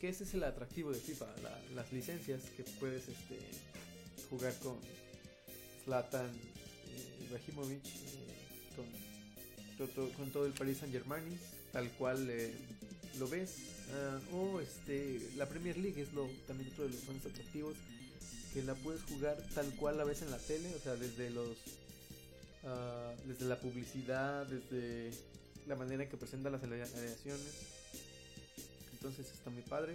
que 0.00 0.08
ese 0.10 0.24
es 0.24 0.34
el 0.34 0.42
atractivo 0.44 0.92
de 0.92 0.98
FIFA, 1.00 1.26
la- 1.42 1.62
las 1.76 1.90
licencias 1.92 2.42
que 2.56 2.62
puedes 2.80 3.04
este, 3.08 3.38
jugar 4.28 4.52
con 4.58 4.76
Zlatan, 5.84 6.26
eh, 6.26 7.24
Ibrahimovic, 7.26 7.84
eh, 7.86 8.76
con, 9.78 9.88
todo, 9.88 10.08
con 10.12 10.30
todo 10.30 10.44
el 10.46 10.52
Paris 10.52 10.78
Saint 10.78 10.92
Germain, 10.92 11.24
tal 11.72 11.88
cual 11.92 12.28
eh, 12.28 12.52
lo 13.18 13.28
ves. 13.28 13.50
ah, 13.92 14.18
o 14.32 14.60
este, 14.60 15.20
la 15.36 15.46
Premier 15.48 15.76
League 15.78 16.02
es 16.02 16.12
lo, 16.12 16.26
también 16.46 16.70
otro 16.72 16.84
de 16.84 16.90
los 16.90 17.04
más 17.08 17.24
atractivos, 17.24 17.74
que 18.52 18.62
la 18.62 18.74
puedes 18.74 19.02
jugar 19.04 19.36
tal 19.54 19.68
cual 19.76 19.96
la 19.98 20.04
ves 20.04 20.20
en 20.22 20.30
la 20.30 20.38
tele, 20.38 20.74
o 20.74 20.80
sea, 20.80 20.96
desde 20.96 21.30
los 21.30 21.56
ah, 22.64 23.12
desde 23.26 23.46
la 23.46 23.58
publicidad, 23.58 24.46
desde 24.46 25.10
la 25.66 25.76
manera 25.76 26.08
que 26.08 26.16
presenta 26.16 26.50
las 26.50 26.62
aleaciones. 26.62 27.52
Entonces 28.92 29.30
está 29.32 29.50
muy 29.50 29.62
padre. 29.62 29.94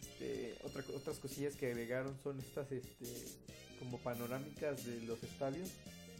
Este, 0.00 0.56
otra, 0.64 0.84
otras 0.94 1.18
cosillas 1.18 1.54
que 1.54 1.66
agregaron 1.66 2.16
son 2.22 2.38
estas 2.40 2.70
este, 2.72 3.06
como 3.78 3.98
panorámicas 3.98 4.84
de 4.84 5.00
los 5.02 5.22
estadios, 5.22 5.68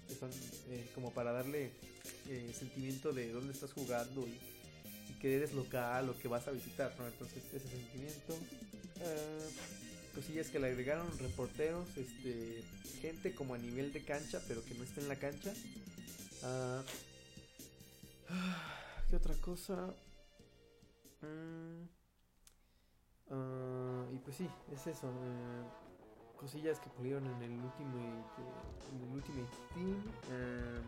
que 0.09 0.15
son 0.15 0.31
eh, 0.71 0.91
como 0.95 1.13
para 1.13 1.33
darle 1.33 1.71
eh, 2.29 2.53
sentimiento 2.59 3.13
de 3.13 3.33
dónde 3.33 3.53
estás 3.53 3.73
jugando 3.73 4.27
y, 4.27 4.39
que 5.21 5.37
eres 5.37 5.53
local 5.53 6.09
o 6.09 6.19
que 6.19 6.27
vas 6.27 6.49
a 6.49 6.51
visitar, 6.51 6.93
¿no? 6.99 7.07
Entonces 7.07 7.45
ese 7.55 7.69
sentimiento. 7.69 8.37
Ah, 9.03 9.47
cosillas 10.17 10.49
que 10.49 10.59
le 10.59 10.67
agregaron, 10.67 11.07
reporteros, 11.19 11.87
este, 11.97 12.63
gente 13.01 13.33
como 13.33 13.55
a 13.55 13.59
nivel 13.59 13.93
de 13.93 14.03
cancha, 14.03 14.41
pero 14.49 14.65
que 14.65 14.75
no 14.75 14.83
está 14.83 15.01
en 15.01 15.09
la 15.09 15.17
cancha. 15.17 15.55
Ah, 16.43 16.83
¿Qué 19.09 19.17
otra 19.17 19.35
cosa? 19.41 19.95
Mm, 21.21 21.85
ah, 23.31 24.05
y 24.13 24.19
pues 24.19 24.37
sí, 24.37 24.49
es 24.73 24.87
eso. 24.87 25.09
eh, 25.09 25.65
cosillas 26.39 26.81
que 26.81 26.91
pulieron 26.91 27.25
en 27.27 27.43
el 27.43 27.53
último 27.53 27.99
en 28.91 29.03
el 29.03 29.15
Ultimate 29.15 29.57
Team. 29.75 30.03
eh, 30.31 30.81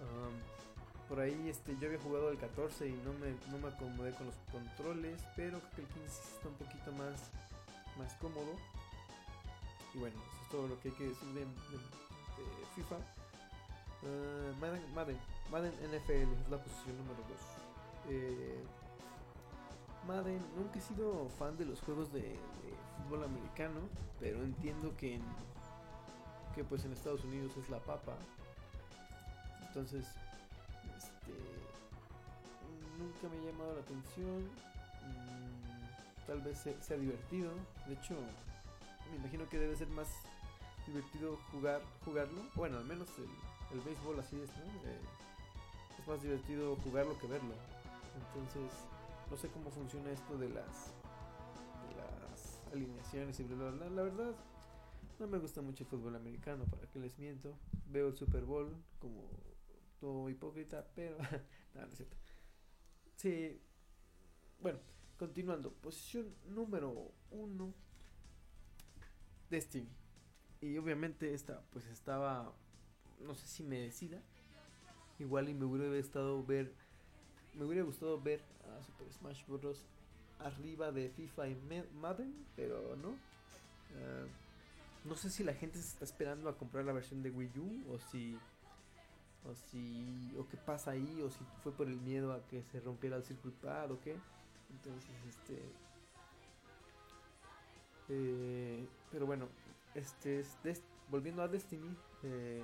um, 0.00 1.08
por 1.08 1.20
ahí 1.20 1.48
este, 1.48 1.76
yo 1.78 1.86
había 1.88 2.00
jugado 2.00 2.30
el 2.30 2.38
14 2.38 2.88
y 2.88 2.92
no 2.92 3.12
me, 3.14 3.30
no 3.50 3.58
me 3.58 3.68
acomodé 3.68 4.12
con 4.14 4.26
los 4.26 4.34
controles, 4.50 5.22
pero 5.36 5.58
creo 5.60 5.70
que 5.74 5.80
el 5.82 5.88
15 5.88 6.08
sí 6.10 6.28
está 6.36 6.48
un 6.48 6.54
poquito 6.56 6.92
más, 6.92 7.30
más 7.98 8.12
cómodo. 8.14 8.56
Y 9.94 9.98
bueno, 9.98 10.16
eso 10.16 10.42
es 10.42 10.48
todo 10.50 10.68
lo 10.68 10.80
que 10.80 10.88
hay 10.88 10.94
que 10.94 11.04
decir 11.08 11.28
de, 11.28 11.40
de- 11.40 11.46
de 11.46 12.66
FIFA. 12.74 12.96
Ah, 14.04 14.52
Madden, 14.60 14.94
Madden, 14.94 15.18
Madden 15.50 15.72
NFL 15.90 16.12
es 16.12 16.48
la 16.50 16.58
posición 16.58 16.96
número 16.98 17.22
2. 17.28 18.14
Madden, 20.06 20.42
nunca 20.56 20.78
he 20.78 20.82
sido 20.82 21.28
fan 21.38 21.56
de 21.56 21.64
los 21.64 21.80
juegos 21.80 22.12
de, 22.12 22.38
fútbol 23.04 23.24
americano, 23.24 23.80
pero 24.20 24.42
entiendo 24.42 24.94
que 24.96 25.14
en, 25.14 25.22
que 26.54 26.64
pues 26.64 26.84
en 26.84 26.92
Estados 26.92 27.24
Unidos 27.24 27.56
es 27.56 27.68
la 27.70 27.78
papa. 27.78 28.14
Entonces, 29.66 30.06
este, 30.96 31.32
nunca 32.98 33.28
me 33.28 33.40
ha 33.40 33.52
llamado 33.52 33.74
la 33.74 33.80
atención. 33.80 34.44
Mm, 35.02 36.26
tal 36.26 36.40
vez 36.42 36.58
se- 36.58 36.80
sea 36.82 36.96
divertido. 36.96 37.50
De 37.86 37.94
hecho, 37.94 38.14
me 39.10 39.16
imagino 39.16 39.48
que 39.48 39.58
debe 39.58 39.76
ser 39.76 39.88
más 39.88 40.08
divertido 40.86 41.36
jugar 41.50 41.82
jugarlo. 42.04 42.42
Bueno, 42.54 42.78
al 42.78 42.84
menos 42.84 43.08
el, 43.18 43.28
el 43.74 43.80
béisbol 43.80 44.20
así 44.20 44.40
es, 44.40 44.48
¿no? 44.50 44.64
Eh, 44.88 45.00
es 45.98 46.06
más 46.06 46.22
divertido 46.22 46.76
jugarlo 46.76 47.18
que 47.18 47.26
verlo. 47.26 47.54
Entonces, 48.16 48.70
no 49.30 49.36
sé 49.36 49.48
cómo 49.48 49.70
funciona 49.70 50.10
esto 50.10 50.38
de 50.38 50.48
las 50.48 50.92
de 51.88 51.94
las 51.96 52.60
alineaciones 52.72 53.38
y 53.40 53.44
bla 53.44 53.56
bla 53.56 53.70
bla. 53.70 53.90
La 53.90 54.02
verdad, 54.02 54.34
no 55.18 55.26
me 55.26 55.38
gusta 55.38 55.60
mucho 55.60 55.82
el 55.84 55.90
fútbol 55.90 56.14
americano, 56.14 56.64
para 56.66 56.86
que 56.88 57.00
les 57.00 57.18
miento. 57.18 57.58
Veo 57.86 58.08
el 58.08 58.14
Super 58.14 58.44
Bowl 58.44 58.76
como 59.00 59.28
todo 60.00 60.28
hipócrita, 60.30 60.86
pero 60.94 61.16
no, 61.74 61.80
no 61.80 61.86
es 61.86 61.96
cierto. 61.96 62.16
Sí. 63.16 63.60
Bueno, 64.60 64.78
continuando. 65.18 65.72
Posición 65.72 66.32
número 66.46 67.12
uno. 67.30 67.74
Destiny. 69.50 69.88
Y 70.60 70.78
obviamente 70.78 71.34
esta 71.34 71.60
pues 71.70 71.86
estaba 71.88 72.54
no 73.20 73.34
sé 73.34 73.46
si 73.46 73.62
me 73.62 73.78
decida. 73.80 74.18
Igual 75.18 75.48
y 75.48 75.54
me 75.54 75.64
hubiera 75.64 75.96
estado 75.96 76.44
ver 76.44 76.72
me 77.54 77.64
hubiera 77.64 77.84
gustado 77.84 78.20
ver 78.20 78.40
a 78.64 78.82
Super 78.82 79.12
Smash 79.12 79.44
Bros 79.46 79.84
arriba 80.40 80.90
de 80.90 81.08
FIFA 81.10 81.48
y 81.48 81.54
Madden, 82.00 82.34
pero 82.56 82.96
no. 82.96 83.10
Ah, 83.96 84.26
no 85.04 85.16
sé 85.16 85.30
si 85.30 85.44
la 85.44 85.54
gente 85.54 85.78
se 85.78 85.86
está 85.88 86.04
esperando 86.04 86.48
a 86.48 86.56
comprar 86.58 86.84
la 86.84 86.92
versión 86.92 87.22
de 87.22 87.30
Wii 87.30 87.58
U 87.58 87.92
o 87.94 87.98
si 87.98 88.36
o 89.44 89.54
si 89.54 90.34
o 90.38 90.48
qué 90.48 90.56
pasa 90.56 90.92
ahí 90.92 91.20
o 91.22 91.30
si 91.30 91.44
fue 91.62 91.70
por 91.72 91.86
el 91.86 92.00
miedo 92.00 92.32
a 92.32 92.40
que 92.48 92.62
se 92.62 92.80
rompiera 92.80 93.16
el 93.16 93.22
circuit 93.24 93.54
pad 93.56 93.92
o 93.92 94.00
qué. 94.00 94.16
Entonces, 94.70 95.10
este 95.28 95.62
eh, 98.08 98.86
pero 99.10 99.26
bueno, 99.26 99.48
este 99.94 100.40
es 100.40 100.56
Des- 100.62 100.82
volviendo 101.10 101.42
a 101.42 101.48
Destiny, 101.48 101.94
eh, 102.22 102.62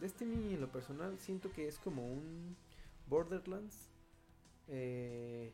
Destiny 0.00 0.54
en 0.54 0.60
lo 0.60 0.70
personal 0.70 1.18
siento 1.18 1.50
que 1.52 1.68
es 1.68 1.78
como 1.78 2.06
un 2.06 2.56
Borderlands 3.08 3.88
eh, 4.68 5.52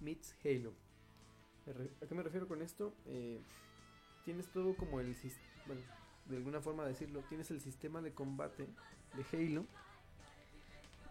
meets 0.00 0.34
Halo. 0.44 0.72
¿A 2.02 2.06
qué 2.06 2.14
me 2.14 2.22
refiero 2.22 2.48
con 2.48 2.62
esto? 2.62 2.92
Eh, 3.06 3.40
tienes 4.24 4.46
todo 4.48 4.74
como 4.76 5.00
el 5.00 5.14
bueno, 5.66 5.82
de 6.26 6.36
alguna 6.36 6.60
forma 6.60 6.84
decirlo, 6.84 7.22
tienes 7.28 7.50
el 7.50 7.60
sistema 7.60 8.00
de 8.00 8.12
combate 8.12 8.66
de 9.14 9.36
Halo. 9.36 9.66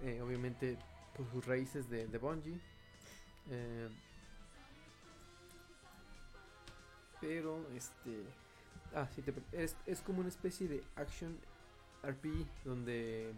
eh, 0.01 0.19
obviamente 0.21 0.77
por 1.15 1.29
sus 1.31 1.45
raíces 1.45 1.89
de, 1.89 2.07
de 2.07 2.17
Bungie. 2.17 2.59
eh, 3.49 3.89
pero 7.19 7.67
este 7.75 8.23
ah 8.95 9.07
sí 9.15 9.21
te- 9.21 9.33
es, 9.51 9.75
es 9.85 10.01
como 10.01 10.19
una 10.21 10.29
especie 10.29 10.67
de 10.67 10.83
action 10.95 11.37
RPG 12.03 12.47
donde 12.65 13.33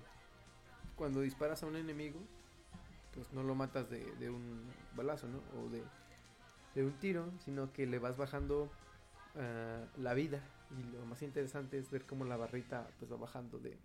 cuando 0.96 1.22
disparas 1.22 1.64
a 1.64 1.68
un 1.68 1.76
enemigo 1.76 2.20
pues 3.14 3.32
no 3.34 3.44
lo 3.44 3.56
matas 3.56 3.90
de, 3.90 4.30
un 4.30 4.72
balazo 4.96 5.28
no 5.28 5.40
o 5.60 5.70
de, 5.70 5.84
de 6.76 6.86
un 6.86 6.94
tiro 7.00 7.32
sino 7.44 7.72
que 7.74 7.86
le 7.86 8.00
vas 8.00 8.18
bajando 8.18 8.70
ah, 9.36 9.84
la 9.98 10.14
vida. 10.14 10.42
Y 10.72 10.96
lo 10.96 11.06
más 11.06 11.22
interesante 11.22 11.78
es 11.78 11.92
ver 11.92 12.06
cómo 12.06 12.26
la 12.26 12.38
barrita 12.38 12.88
pues 12.98 13.12
va 13.12 13.18
bajando 13.18 13.60
de 13.60 13.78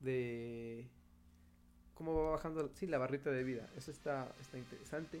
de 0.00 0.86
cómo 1.94 2.14
va 2.14 2.30
bajando 2.32 2.70
sí 2.74 2.86
la 2.86 2.98
barrita 2.98 3.30
de 3.30 3.44
vida. 3.44 3.68
Eso 3.76 3.90
está 3.90 4.32
está 4.40 4.58
interesante. 4.58 5.20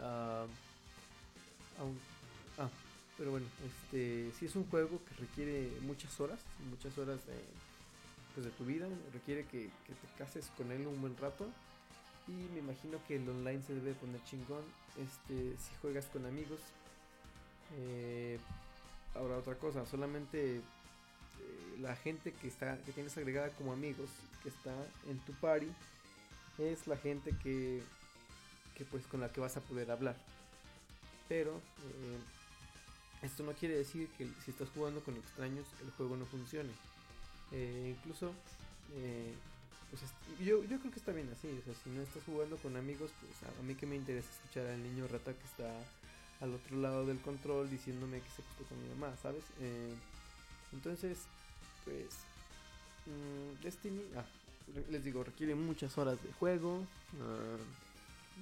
Ah, 0.00 0.46
ah, 2.58 2.68
pero 3.18 3.32
bueno, 3.32 3.46
este 3.66 4.30
sí 4.38 4.46
es 4.46 4.54
un 4.54 4.64
juego 4.70 5.00
que 5.04 5.14
requiere 5.16 5.68
muchas 5.82 6.18
horas, 6.20 6.38
muchas 6.70 6.96
horas 6.96 7.18
de, 7.26 7.34
pues 8.34 8.46
de 8.46 8.52
tu 8.52 8.64
vida, 8.64 8.86
requiere 9.12 9.44
que, 9.46 9.68
te 9.86 10.08
cases 10.16 10.50
con 10.56 10.70
él 10.70 10.86
un 10.86 11.00
buen 11.00 11.16
rato 11.18 11.46
y 12.28 12.32
me 12.54 12.60
imagino 12.60 12.98
que 13.08 13.16
el 13.16 13.28
online 13.28 13.60
se 13.66 13.74
debe 13.74 13.94
poner 13.94 14.22
chingón, 14.24 14.62
este 14.96 15.56
si 15.58 15.74
juegas 15.82 16.06
con 16.06 16.24
amigos. 16.26 16.60
Eh, 17.76 18.38
ahora 19.14 19.36
otra 19.36 19.56
cosa, 19.56 19.84
solamente 19.84 20.56
eh, 20.56 20.62
la 21.80 21.96
gente 21.96 22.32
que 22.32 22.46
está 22.46 22.78
que 22.84 22.92
tienes 22.92 23.16
agregada 23.18 23.50
como 23.50 23.72
amigos, 23.72 24.10
que 24.44 24.48
está 24.48 24.72
en 25.08 25.18
tu 25.20 25.32
party, 25.32 25.68
es 26.58 26.86
la 26.86 26.96
gente 26.96 27.34
que, 27.42 27.82
que 28.76 28.84
pues 28.84 29.04
con 29.06 29.20
la 29.20 29.32
que 29.32 29.40
vas 29.40 29.56
a 29.56 29.60
poder 29.60 29.90
hablar. 29.90 30.16
Pero 31.28 31.56
eh, 31.56 32.18
esto 33.22 33.42
no 33.42 33.52
quiere 33.52 33.76
decir 33.76 34.08
que 34.16 34.28
si 34.44 34.50
estás 34.50 34.68
jugando 34.74 35.00
con 35.00 35.16
extraños 35.16 35.66
el 35.82 35.90
juego 35.92 36.16
no 36.16 36.24
funcione. 36.26 36.70
Eh, 37.50 37.94
incluso, 37.96 38.32
eh, 38.94 39.34
pues 39.90 40.02
yo, 40.40 40.62
yo 40.64 40.78
creo 40.78 40.92
que 40.92 40.98
está 40.98 41.12
bien 41.12 41.28
así. 41.32 41.48
O 41.48 41.64
sea, 41.64 41.74
si 41.82 41.90
no 41.90 42.02
estás 42.02 42.22
jugando 42.24 42.56
con 42.58 42.76
amigos, 42.76 43.10
pues 43.20 43.50
a, 43.50 43.62
mí 43.62 43.74
que 43.74 43.86
me 43.86 43.96
interesa 43.96 44.28
escuchar 44.30 44.66
al 44.66 44.82
niño 44.82 45.08
rata 45.08 45.32
que 45.32 45.44
está 45.44 45.68
al 46.40 46.54
otro 46.54 46.76
lado 46.76 47.06
del 47.06 47.18
control 47.20 47.68
diciéndome 47.68 48.20
que 48.20 48.30
se 48.30 48.42
acostó 48.42 48.64
con 48.64 48.82
mi 48.82 48.88
mamá, 48.90 49.16
¿sabes? 49.20 49.42
Eh, 49.60 49.94
entonces, 50.72 51.18
pues, 51.84 52.06
mm, 53.06 53.62
Destiny, 53.64 54.02
ah, 54.16 54.24
les 54.90 55.02
digo, 55.02 55.24
requiere 55.24 55.56
muchas 55.56 55.98
horas 55.98 56.22
de 56.22 56.32
juego, 56.34 56.86
ah, 57.20 57.56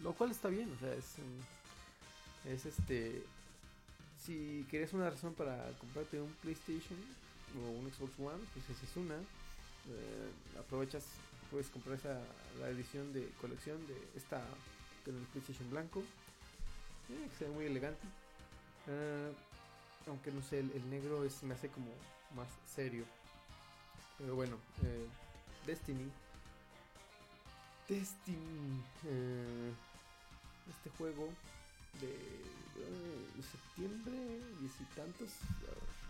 lo 0.02 0.12
cual 0.12 0.30
está 0.30 0.48
bien, 0.48 0.70
o 0.76 0.78
sea, 0.78 0.92
es, 0.92 1.14
es 2.44 2.66
este, 2.66 3.24
si 4.26 4.66
querías 4.70 4.92
una 4.92 5.08
razón 5.08 5.34
para 5.34 5.70
comprarte 5.78 6.20
un 6.20 6.32
PlayStation 6.42 6.98
o 7.56 7.70
un 7.78 7.90
Xbox 7.90 8.12
One, 8.18 8.44
pues 8.52 8.68
esa 8.70 8.84
es 8.84 8.96
una, 8.96 9.16
Eh, 9.88 10.58
aprovechas, 10.58 11.04
puedes 11.48 11.68
comprar 11.68 11.94
esa, 11.96 12.18
la 12.60 12.68
edición 12.70 13.12
de 13.12 13.30
colección 13.40 13.78
de 13.86 13.94
esta, 14.16 14.42
con 15.04 15.14
el 15.16 15.22
PlayStation 15.30 15.70
blanco, 15.70 16.00
eh, 17.08 17.28
que 17.30 17.36
se 17.38 17.44
ve 17.44 17.54
muy 17.54 17.66
elegante. 17.66 18.04
Ah, 18.88 19.30
aunque 20.08 20.32
no 20.32 20.42
sé, 20.42 20.58
el, 20.58 20.72
el 20.72 20.90
negro 20.90 21.24
es, 21.24 21.40
me 21.44 21.54
hace 21.54 21.68
como 21.68 21.86
más 22.34 22.48
serio. 22.74 23.04
Pero 24.18 24.34
bueno, 24.34 24.56
eh, 24.82 25.06
Destiny. 25.66 26.10
Destiny. 27.88 28.82
eh, 29.04 29.72
este 30.68 30.90
juego 30.98 31.28
de, 32.00 32.08
eh, 32.08 33.42
septiembre, 33.42 34.40
diez 34.60 34.72
y 34.80 34.84
tantos. 34.94 35.30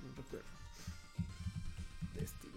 no 0.03 0.17
recuerdo. 0.17 0.47
Destiny. 2.15 2.53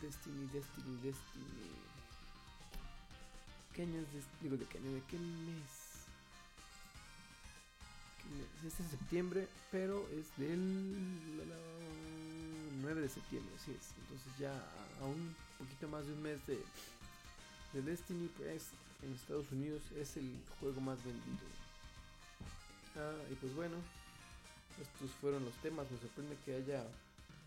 Destiny, 0.00 0.46
Destiny, 0.52 0.96
Destiny. 1.02 1.84
¿Qué 3.72 3.82
año 3.82 4.00
es 4.00 4.42
digo, 4.42 4.56
de 4.56 4.66
qué 4.66 4.78
año? 4.78 4.92
¿De 4.92 5.02
qué 5.08 5.18
mes? 5.18 6.04
¿Qué? 8.22 8.68
Es 8.68 8.78
de 8.78 8.88
septiembre, 8.88 9.48
pero 9.72 10.06
es 10.10 10.26
del 10.36 11.38
la, 11.38 11.44
la, 11.44 11.56
9 12.82 13.00
de 13.00 13.08
septiembre, 13.08 13.52
así 13.56 13.72
es. 13.72 13.94
Entonces 13.98 14.38
ya 14.38 14.52
a 15.00 15.04
un 15.04 15.34
poquito 15.58 15.88
más 15.88 16.06
de 16.06 16.12
un 16.12 16.22
mes 16.22 16.46
de, 16.46 16.62
de 17.74 17.82
Destiny, 17.82 18.28
pues 18.36 18.70
en 19.02 19.12
Estados 19.12 19.50
Unidos 19.50 19.82
es 19.98 20.16
el 20.16 20.32
juego 20.60 20.80
más 20.80 20.96
vendido. 21.04 21.46
Ah, 22.96 23.18
y 23.30 23.34
pues 23.34 23.54
bueno, 23.56 23.76
estos 24.80 25.10
fueron 25.20 25.44
los 25.44 25.54
temas. 25.54 25.90
Me 25.90 25.98
sorprende 25.98 26.36
que 26.44 26.54
haya 26.54 26.86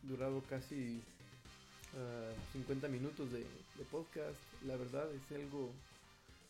durado 0.03 0.43
casi 0.49 1.01
ah, 1.95 2.33
50 2.51 2.89
minutos 2.89 3.31
de, 3.31 3.45
podcast. 3.89 4.37
La 4.65 4.75
verdad 4.75 5.09
es 5.13 5.31
algo 5.31 5.71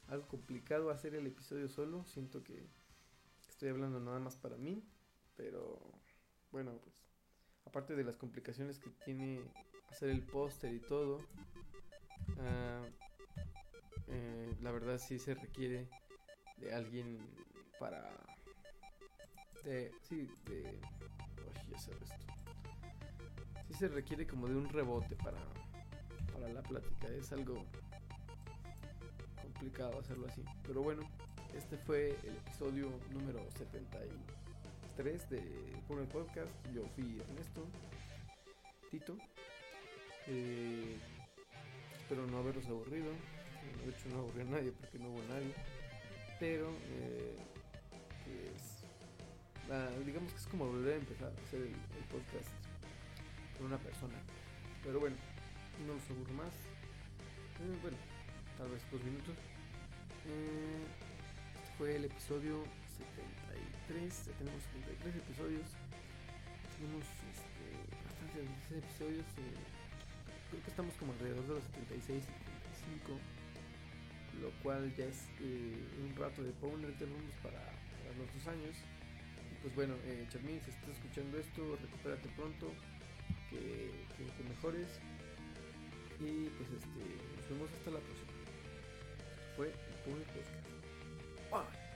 algo 0.09 0.25
complicado 0.28 0.89
hacer 0.89 1.13
el 1.13 1.28
episodio 1.28 1.69
solo. 1.69 2.03
Siento 2.05 2.43
que 2.43 2.59
estoy 3.47 3.69
hablando 3.69 3.99
nada 3.99 4.19
más 4.19 4.36
para 4.36 4.57
mí. 4.57 4.82
Pero 5.36 5.80
bueno, 6.51 6.71
pues 6.84 6.95
aparte 7.65 7.95
de 7.95 8.03
las 8.03 8.17
complicaciones 8.17 8.80
que 8.80 8.89
tiene 9.05 9.39
hacer 9.91 10.09
el 10.09 10.21
póster 10.21 10.73
y 10.73 10.80
todo, 10.80 11.19
ah, 12.39 12.82
eh, 14.08 14.55
la 14.62 14.72
verdad 14.72 14.97
sí 14.97 15.20
se 15.20 15.36
requiere 15.36 15.88
de 16.58 16.74
alguien 16.74 17.20
para... 17.80 18.10
De, 19.64 19.91
sí, 20.01 20.30
de... 20.45 20.80
uy, 21.45 21.72
ya 21.72 21.78
sabes 21.78 22.10
tú. 22.18 22.26
Sí 23.68 23.74
se 23.74 23.88
requiere 23.89 24.26
como 24.26 24.47
de 24.47 24.55
un 24.55 24.70
rebote 24.70 25.16
para, 25.18 25.39
para 26.34 26.47
la 26.47 26.62
plática. 26.62 27.08
Es 27.10 27.32
algo 27.34 27.66
complicado 29.41 29.99
hacerlo 29.99 30.28
así. 30.28 30.43
Pero 30.66 30.82
bueno, 30.84 31.01
este 31.53 31.78
fue 31.78 32.18
el 32.24 32.38
episodio 32.38 32.89
número 33.12 33.39
73 33.58 35.30
de 35.30 35.41
Puro 35.88 36.05
Podcast. 36.05 36.51
Yo 36.74 36.84
fui 36.95 37.20
Ernesto, 37.20 37.66
Tito. 38.89 39.18
Eh, 40.28 40.97
espero 41.99 42.26
no 42.28 42.38
haberlos 42.38 42.68
aburrido. 42.68 43.12
De 43.86 43.91
hecho, 43.91 44.09
no 44.09 44.20
aburrió 44.20 44.43
a 44.43 44.45
nadie 44.45 44.72
porque 44.72 44.99
no 44.99 45.09
hubo 45.09 45.22
nadie. 45.30 45.53
Pero, 46.39 46.70
eh, 46.89 47.36
ah, 49.72 49.89
digamos 50.05 50.32
que 50.34 50.39
es 50.39 50.47
como 50.47 50.68
volver 50.68 50.93
a 50.93 50.97
empezar 50.97 51.30
a 51.30 51.47
hacer 51.47 51.61
el, 51.61 51.74
el 51.74 52.05
podcast 52.11 52.49
con 53.57 53.68
una 53.68 53.78
persona. 53.78 54.15
Pero 54.84 54.99
bueno, 54.99 55.15
no 55.86 55.93
los 55.93 56.09
aburro 56.09 56.34
más. 56.34 56.53
Eh, 57.57 57.78
bueno, 57.82 57.97
tal 58.57 58.70
vez 58.70 58.82
dos 58.91 59.03
minutos. 59.03 59.36
Eh, 60.26 60.86
este 61.55 61.70
fue 61.78 61.95
el 61.95 62.05
episodio 62.05 62.63
73. 62.97 64.28
Ya 64.28 64.34
tenemos 64.38 64.61
73 64.63 65.15
episodios. 65.15 65.68
Tenemos 66.78 67.03
este, 67.03 67.65
bastantes 68.05 68.45
episodios. 68.72 69.26
eh, 69.41 69.57
creo 70.49 70.63
que 70.63 70.70
estamos 70.70 70.93
como 70.95 71.13
alrededor 71.13 71.43
de 71.47 71.53
los 71.55 71.63
76, 71.63 72.24
75. 72.24 73.20
Lo 74.41 74.51
cual 74.63 74.93
ya 74.95 75.05
es 75.05 75.27
eh, 75.41 75.77
un 76.03 76.15
rato 76.15 76.43
de 76.43 76.51
Powner. 76.53 76.93
Tenemos 76.97 77.33
para, 77.41 77.59
para 77.59 78.15
los 78.17 78.33
dos 78.33 78.47
años. 78.47 78.75
Y 79.51 79.55
pues 79.61 79.75
bueno, 79.75 79.95
eh, 80.05 80.27
Charmin, 80.29 80.61
si 80.63 80.71
estás 80.71 80.89
escuchando 80.89 81.38
esto, 81.38 81.77
recupérate 81.81 82.29
pronto. 82.35 82.71
Que, 83.49 83.91
te 84.17 84.43
mejores. 84.43 84.88
Y 86.19 86.49
pues 86.49 86.69
este, 86.71 87.03
nos 87.38 87.49
vemos 87.49 87.69
hasta 87.77 87.91
la 87.91 87.99
próxima. 87.99 88.31
Fue 89.55 89.67
el 89.67 89.73
Powner. 90.05 91.86